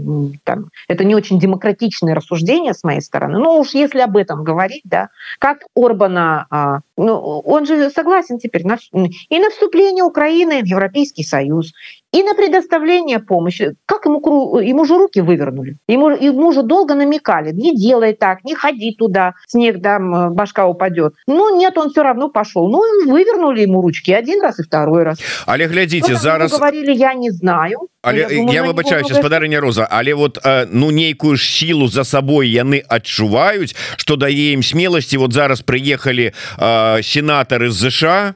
[0.43, 4.83] там, это не очень демократичные рассуждения с моей стороны, но уж если об этом говорить,
[4.85, 10.65] да, как Орбана, а, ну, он же согласен теперь на, и на вступление Украины в
[10.65, 11.73] Европейский Союз,
[12.13, 13.75] и на предоставление помощи.
[13.85, 15.77] Как ему, ему же руки вывернули.
[15.87, 21.13] Ему, ему же долго намекали, не делай так, не ходи туда, снег, да, башка упадет.
[21.27, 22.69] Ну, нет, он все равно пошел.
[22.69, 22.81] Ну,
[23.11, 25.19] вывернули ему ручки один раз и второй раз.
[25.45, 26.51] Але глядите, ну, зараз...
[26.51, 27.89] говорили, я не знаю.
[28.01, 30.39] Але, я, думаю, я выбачаюсь, спадарыня Роза, але вот,
[30.71, 35.17] ну, нейкую ж силу за собой яны адчуваюць, что дае им смелости.
[35.17, 38.35] Вот зараз приехали э, сенаторы из США,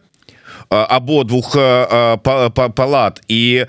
[0.72, 1.52] абодвух
[2.76, 3.66] палат і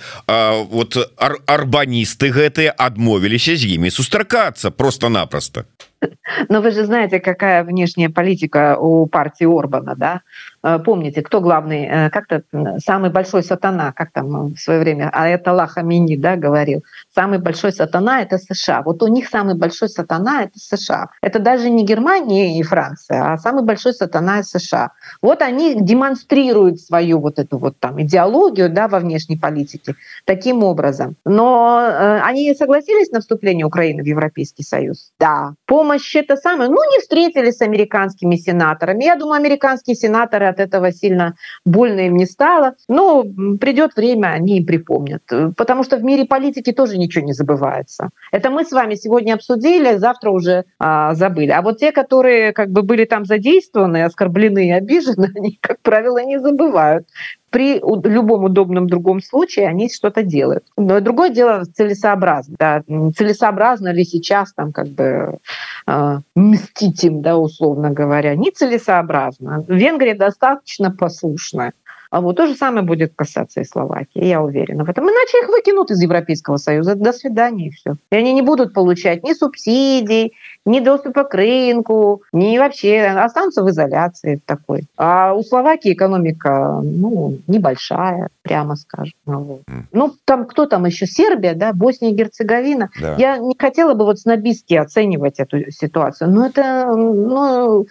[0.71, 5.67] вот ар арбаністы гэтыя адмовіліся з імі сустракацца просто-напросто
[6.49, 10.21] Но вы же знаете, какая внешняя политика у партии Орбана, да?
[10.63, 12.43] Э, помните, кто главный, э, как-то
[12.79, 16.85] самый большой сатана, как там в свое время, а это Лахамини, да, говорил,
[17.15, 18.83] самый большой сатана– это США.
[18.83, 21.09] Вот у них самый большой сатана– это США.
[21.21, 24.93] Это даже не Германия и Франция, а самый большой сатана– США.
[25.21, 29.95] Вот они демонстрируют свою вот эту вот там идеологию, да, во внешней политике
[30.25, 31.17] таким образом.
[31.25, 35.13] Но э, они согласились на вступление Украины в Европейский Союз?
[35.19, 35.55] Да.
[35.67, 36.71] Помощь это самое.
[36.71, 39.05] Ну, не встретились с американскими сенаторами.
[39.05, 41.35] Я думаю, американские сенаторы от этого сильно
[41.65, 42.75] больно им не стало.
[42.89, 43.25] Но
[43.61, 45.23] придет время, они и припомнят.
[45.57, 48.11] Потому что в мире политики тоже ничего не забывается.
[48.31, 51.51] Это мы с вами сегодня обсудили, завтра уже а, забыли.
[51.51, 56.23] А вот те, которые как бы были там задействованы, оскорблены и обижены, они, как правило,
[56.25, 57.07] не забывают
[57.53, 60.65] при любом удобном другом случае они что-то делают.
[60.79, 62.57] Но другое дело целесообразно.
[62.59, 62.83] Да,
[63.17, 65.39] целесообразно ли сейчас там как бы
[65.87, 68.35] э, мстить им, да, условно говоря.
[68.35, 69.65] Нецелесообразно.
[69.69, 71.75] Венгрия достаточно послушная.
[72.13, 75.05] А вот то же самое будет касаться и Словакии, я уверена в этом.
[75.05, 76.95] Иначе их выкинут из Европейского Союза.
[76.95, 77.95] До свидания, и все.
[78.11, 80.35] И они не будут получать ни субсидий,
[80.67, 84.85] ни доступа к рынку, ни вообще останутся в изоляции такой.
[84.99, 89.15] А у Словакии экономика ну, небольшая, прямо скажем.
[89.27, 89.61] Ну, вот.
[89.69, 89.85] Mm.
[89.93, 91.07] Ну, там кто там еще?
[91.07, 92.91] Сербия, да, Босния и Герцеговина.
[93.01, 93.15] Да.
[93.17, 97.87] Я не хотела бы вот снобистски оценивать эту ситуацию, но это, ну,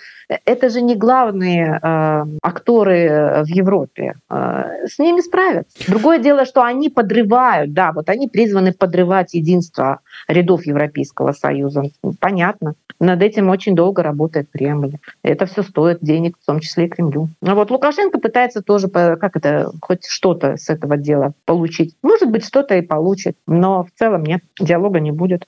[0.46, 4.16] это же не главные э, акторы в Европе.
[4.30, 5.90] Э, с ними справятся.
[5.90, 11.84] Другое дело, что они подрывают, да, вот они призваны подрывать единство рядов Европейского Союза.
[12.20, 12.76] Понятно.
[13.00, 14.98] Над этим очень долго работает Кремль.
[15.24, 17.30] Это все стоит денег, в том числе и Кремлю.
[17.44, 21.96] А вот Лукашенко пытается тоже, как это, хоть что-то что-то с этого дела получить.
[22.02, 25.48] Может быть, что-то и получит, но в целом нет, диалога не будет.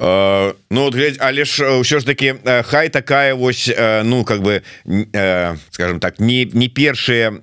[0.00, 4.24] Э, ну вот глядь але ж ўсё ж таки э, хай такая вось э, ну
[4.24, 4.62] как бы
[5.70, 7.36] скажем так не не першыя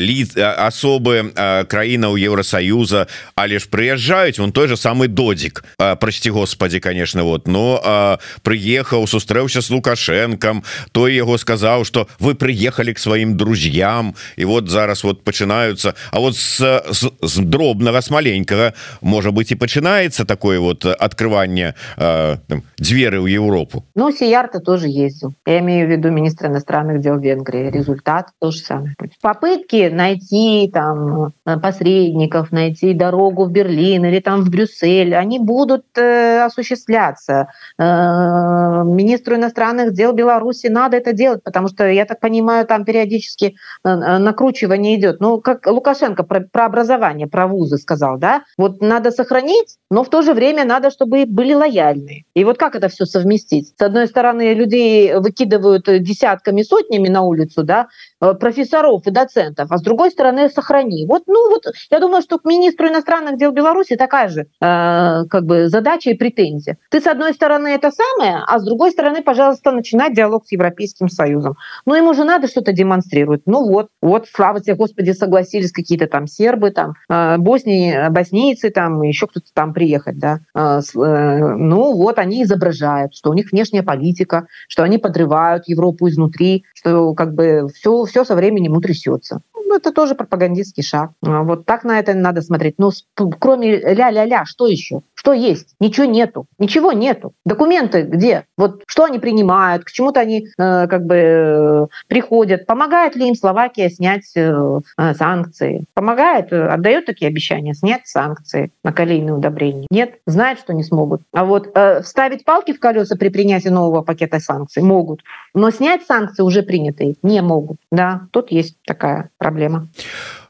[0.00, 1.36] ли асобы
[1.68, 8.16] краінаў Еўросаюза але ж прыязджаюць он той же самый додзік прасці Господи конечно вот но
[8.42, 10.64] прыехаў сустрэўся с лукашенком.
[10.92, 16.20] Той яго сказаў что вы прыехали к сваім друзьям і вот зараз вот пачынаюцца А
[16.20, 23.18] вот с, с, с дробнага с маленькага можа быть і пачынаецца такое вот открыванне дзверы
[23.18, 23.84] ў Европу.
[23.94, 25.34] Ну Сиярта тоже ездил.
[25.46, 27.70] Я имею в виду министра иностранных дел Венгрии.
[27.70, 34.50] Результат то же самое попытки найти там посредников найти дорогу в Берлин или там в
[34.50, 37.48] Брюссель они будут э, осуществляться.
[37.78, 43.56] Э, министру иностранных дел Беларуси надо это делать потому что я так понимаю там периодически
[43.84, 45.20] э, э накручивание идет.
[45.20, 48.44] Ну как Лукашенко про, про образование про вузы сказал да?
[48.56, 52.24] Вот надо сохранить но в то же время надо чтобы были лояльны реальные.
[52.34, 53.74] И вот как это все совместить?
[53.78, 57.88] С одной стороны, людей выкидывают десятками, сотнями на улицу, да,
[58.18, 61.06] профессоров и доцентов, а с другой стороны сохрани.
[61.06, 65.44] Вот, ну вот, я думаю, что к министру иностранных дел Беларуси такая же э, как
[65.44, 66.78] бы задача и претензия.
[66.90, 71.08] Ты с одной стороны это самое, а с другой стороны, пожалуйста, начинать диалог с Европейским
[71.08, 71.56] Союзом.
[71.86, 73.42] Ну ему же надо что-то демонстрировать.
[73.46, 79.02] Ну вот, вот, слава тебе, Господи, согласились какие-то там сербы, там, э, боснии, боснийцы, там,
[79.02, 80.40] еще кто-то там приехать, да.
[80.54, 86.08] Э, э, ну вот, они изображают, что у них внешняя политика, что они подрывают Европу
[86.08, 89.42] изнутри, что как бы все все со временем утрясется.
[89.68, 91.10] Ну, это тоже пропагандистский шаг.
[91.22, 92.76] А вот так на это надо смотреть.
[92.78, 92.90] Но
[93.38, 95.02] кроме ля-ля-ля, что еще?
[95.12, 95.74] Что есть?
[95.78, 96.46] Ничего нету.
[96.58, 97.34] Ничего нету.
[97.44, 98.46] Документы где?
[98.56, 102.64] Вот что они принимают, к чему-то они э, как бы э, приходят.
[102.64, 105.84] Помогает ли им Словакия снять э, э санкции?
[105.92, 109.86] Помогает, э, отдает такие обещания снять санкции на колейные удобрения?
[109.90, 111.20] Нет, знает, что не смогут.
[111.34, 115.20] А вот э, вставить палки в колеса при принятии нового пакета санкций могут.
[115.52, 117.76] Но снять санкции уже принятые не могут.
[117.92, 119.57] Да, тут есть такая проблема.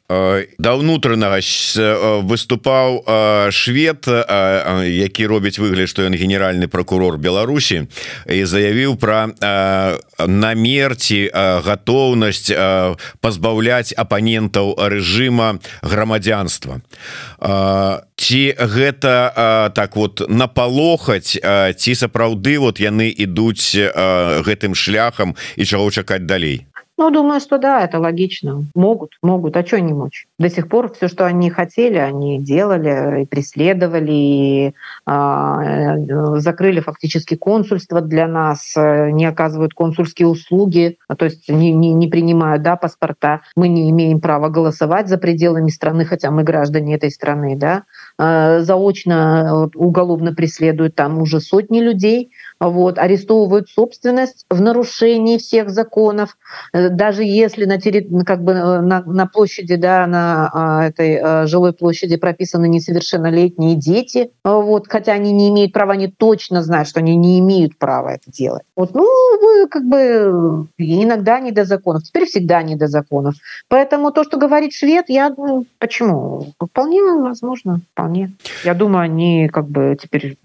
[0.09, 1.45] Да ўнутранага
[2.25, 3.05] выступаў
[3.53, 7.85] швед які робіць выгляд што ён генеральны прокурор Беларусі
[8.25, 9.29] і заявіў пра
[10.25, 11.29] намерці
[11.61, 12.49] гатоўнасць
[13.21, 16.81] пазбаўляць апанентаў рэжыма грамадзянства.
[18.17, 19.13] Ці гэта
[19.77, 21.37] так вот напалохаць
[21.77, 26.65] ці сапраўды вот яны ідуць гэтым шляхам і чаго чакаць далей
[26.99, 28.65] Ну, думаю, что да, это логично.
[28.75, 29.57] Могут, могут.
[29.57, 30.27] А что не мочь?
[30.37, 34.75] До сих пор все, что они хотели, они делали и преследовали, и
[35.07, 35.95] э,
[36.39, 42.65] закрыли фактически консульство для нас, не оказывают консульские услуги, то есть не, не, не принимают
[42.65, 43.43] да, паспорта.
[43.55, 47.57] Мы не имеем права голосовать за пределами страны, хотя мы граждане этой страны.
[47.57, 47.85] Да?
[48.21, 56.37] Э, заочно уголовно преследуют там уже сотни людей, вот, арестовывают собственность в нарушении всех законов,
[56.73, 58.09] э, даже если на, терри...
[58.25, 64.33] как бы э, на, на площади, да, на а, этой жилой площади прописаны несовершеннолетние дети,
[64.43, 68.33] вот, хотя они не имеют права, они точно знают, что они не имеют права это
[68.33, 68.65] делать.
[68.75, 69.07] Вот, ну,
[69.71, 73.37] как бы иногда не до законов, теперь всегда не до законов.
[73.69, 76.49] Поэтому то, что говорит швед, я ну, почему?
[76.59, 78.08] Вполне возможно, вполне.
[78.65, 80.39] Я думаю, они как бы теперь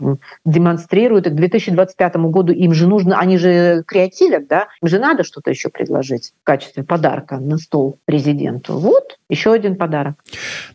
[0.46, 5.00] демонстрируют, и к 2025 2025 году им же нужно, они же креативят, да, им же
[5.00, 8.78] надо что-то еще предложить в качестве подарка на стол президенту.
[8.78, 10.16] Вот еще один подарок.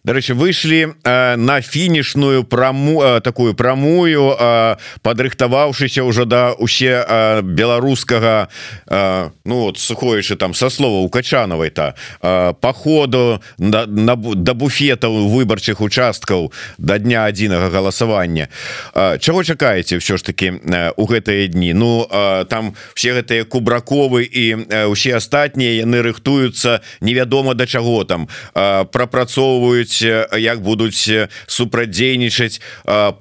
[0.05, 7.43] Дарэчы выйшлі э, на фінішную праму э, такую прамую э, падрыхтаваўшыся ўжо да усе э,
[7.43, 8.49] беларускага
[8.87, 14.55] э, ну вот сухоечы там со слова у качанавай та э, походу на, на да
[14.55, 18.49] буфетаў выбарчых участкаў да дня адзінага галасавання
[18.95, 21.75] э, чаго чакаеце все ж таки э, у гэтыя дні?
[21.75, 28.05] Ну э, там все гэтыя кубраковы і э, усе астатнія яны рыхтуюцца невядома да чаго
[28.05, 30.03] там прапрацоўваюць
[30.39, 31.11] як будуць
[31.47, 32.61] супрадзейнічаць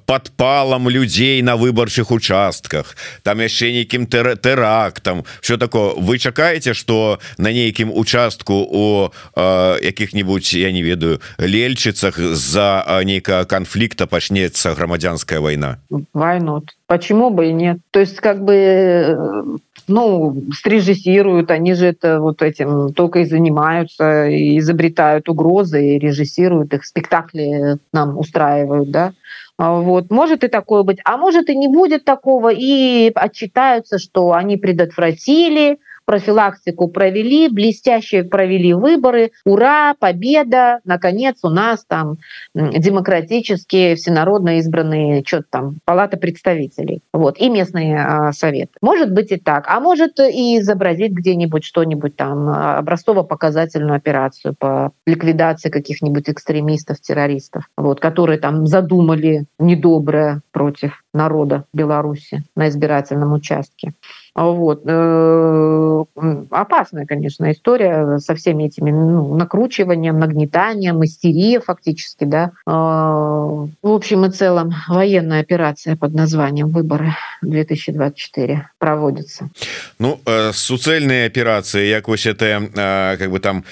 [0.06, 5.94] подпалам людзей на выбарчых участках там яшчэ нейкім тэрактам все такое.
[5.94, 14.06] Вы чакаеце что на нейкім участку у якіх-нибудь я не ведаю лельчыцах з-за нейкага конфликта
[14.06, 15.78] пачнецца грамадзянская война
[16.12, 22.42] войну почему бы и нет то есть как бы ну, срежиссируют, они же это вот
[22.42, 29.12] этим только и занимаются, и изобретают угрозы, и режиссируют их, спектакли нам устраивают, да.
[29.56, 30.10] А вот.
[30.10, 30.98] Может и такое быть.
[31.04, 35.78] А может и не будет такого, и отчитаются, что они предотвратили,
[36.08, 39.32] профилактику провели блестяще провели выборы.
[39.44, 40.80] Ура победа!
[40.86, 42.16] Наконец у нас там
[42.54, 47.02] демократические всенародно избранные что-то там палата представителей.
[47.12, 48.72] Вот и местные а, советы.
[48.80, 55.68] Может быть и так а может и изобразить где-нибудь что-нибудь там образцово-показательную операцию по ликвидации
[55.68, 63.92] каких-нибудь экстремистов террористов вот которые там задумали недоброе против народа Беларуси на избирательном участке.
[64.38, 64.82] Вот.
[64.86, 66.04] Э,
[66.50, 72.24] опасная, конечно, история со всеми этими ну, накручиванием, нагнетанием, истерия фактически.
[72.24, 72.52] Да.
[72.66, 77.14] Э, в общем и целом военная операция под названием «Выборы
[77.44, 79.50] 2024» проводится.
[79.98, 83.64] Ну, э, суцельные операции, как вось это, как бы там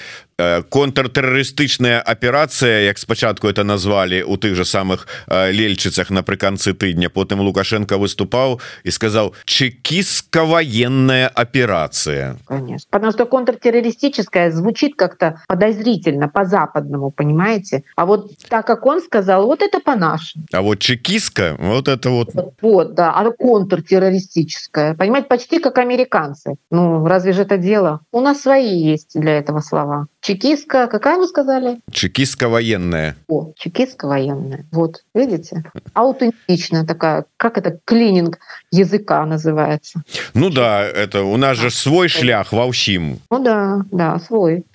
[0.70, 7.40] контртэрарыстычная аперацыя як спачатку это назвалі у тых же самых э, лельчыцах напрыканцы тыдня потым
[7.40, 17.10] лукашенко выступаў і сказаў чекістка военная операция конечно потому что контртеррористическая звучит как-то подозрительно по-западному
[17.10, 22.10] понимаете а вот так как он сказал вот это по-нашему а вот чекистка вот это
[22.10, 22.30] вот
[22.60, 28.42] вот да а контртеррористическая понимать почти как американцы ну разве же это дело у нас
[28.42, 31.79] свои есть для этого слова Чекистка, какая вы сказали?
[31.89, 33.15] Чекистка военная.
[33.29, 34.65] О, чекистка военная.
[34.73, 35.63] Вот, видите?
[35.93, 38.37] Аутентичная такая, как это, клининг
[38.69, 40.03] языка называется.
[40.33, 43.19] Ну да, это у нас же свой шлях во всем.
[43.31, 44.65] Ну да, да, свой.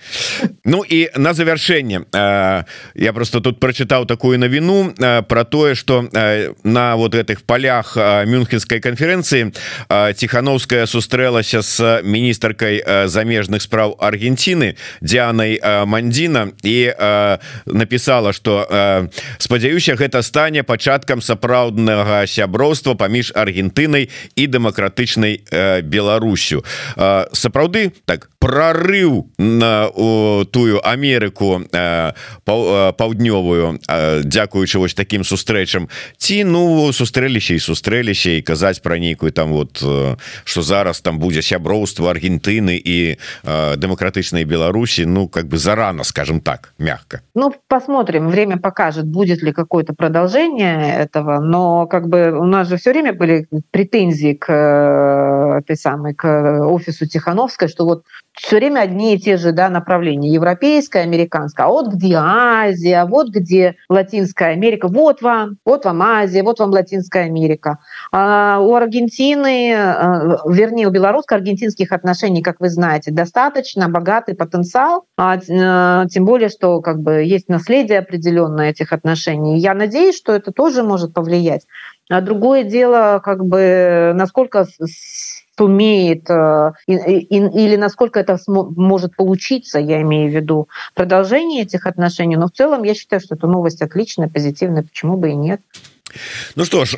[0.63, 2.03] Ну и на завершение.
[2.11, 2.63] Э,
[2.95, 7.95] я просто тут прочитал такую новину э, про то, что э, на вот этих полях
[7.95, 9.53] Мюнхенской конференции
[10.15, 18.67] Тихановская сустрэлася с министркой замежных справ Аргентины Дианой Анной э, Мандзіна і э, написала что
[18.69, 25.43] э, спадзяюся гэта стане пачаткам сапраўднага сяброўства паміж Аргентынай і дэмакратычнай
[25.83, 26.63] Беларусю
[27.33, 29.89] сапраўды так прорыв на
[30.51, 31.63] тую Амерыку
[32.45, 33.79] паўднёвую
[34.23, 35.89] дзякуючы вось таким сустрэчам.
[36.17, 39.83] Ці ну сустрэліся і сустрэліся і казаць про нейкую там вот
[40.43, 46.73] что зараз там будзе сяброўства Аргентыны і дэмакратычнай Беларусі Ну как бы зарано, скажем так,
[46.77, 47.21] мягко.
[47.35, 52.77] Ну, посмотрим, время покажет, будет ли какое-то продолжение этого, но как бы у нас же
[52.77, 54.47] все время были претензии к
[55.55, 56.27] э, этой самой, к
[56.65, 61.69] офису Тихановской, что вот все время одни и те же да, направления, европейская, американская, а
[61.69, 67.25] вот где Азия, вот где Латинская Америка, вот вам, вот вам Азия, вот вам Латинская
[67.25, 67.77] Америка.
[68.11, 75.37] А у Аргентины, э, вернее, у белорусско-аргентинских отношений, как вы знаете, достаточно богатый потенциал, а,
[75.37, 79.59] э, тем более, что как бы есть наследие определенное этих отношений.
[79.59, 81.67] Я надеюсь, что это тоже может повлиять.
[82.09, 84.65] А другое дело, как бы, насколько
[85.57, 92.37] сумеет э, или насколько это может получиться, я имею в виду продолжение этих отношений.
[92.37, 95.61] Но в целом я считаю, что эта новость отличная, позитивная, почему бы и нет.
[96.56, 96.96] Ну что ж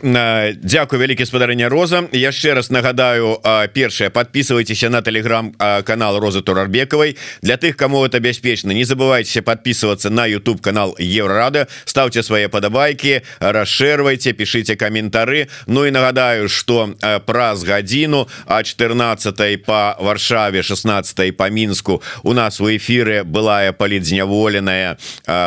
[0.63, 3.39] Дякую вялікі спадарэння Роза яшчэ раз нагадаю
[3.75, 5.53] першае подписывайтеся на телеграм
[5.85, 11.67] канал Розы турарбекавай для тых кому это бяспечна не забывайте подписываться на YouTube канал еврорада
[11.85, 16.95] ставьте свои падабайки расшервайте пишите комментары Ну и нагадаю что
[17.27, 24.99] праз гадзіну а 14 по варшаве 16 по мінску у нас у эфиры былая палідзняволеная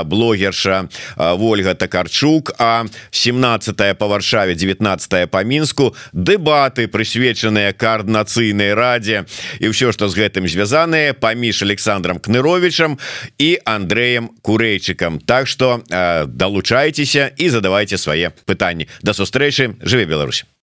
[0.06, 9.26] блогерша Вольга такарчук а 17 17 по варшаве 19 по мінску дэбаты прысвечаныя коорднацыйнай раде
[9.60, 13.00] і ўсё что з гэтым звязаныя паміж александром кныровичам
[13.38, 20.46] і андреем курэйчыкам так что э, долучайтеся і задавайте свае пытанні до сустрэчы жыве Беларусь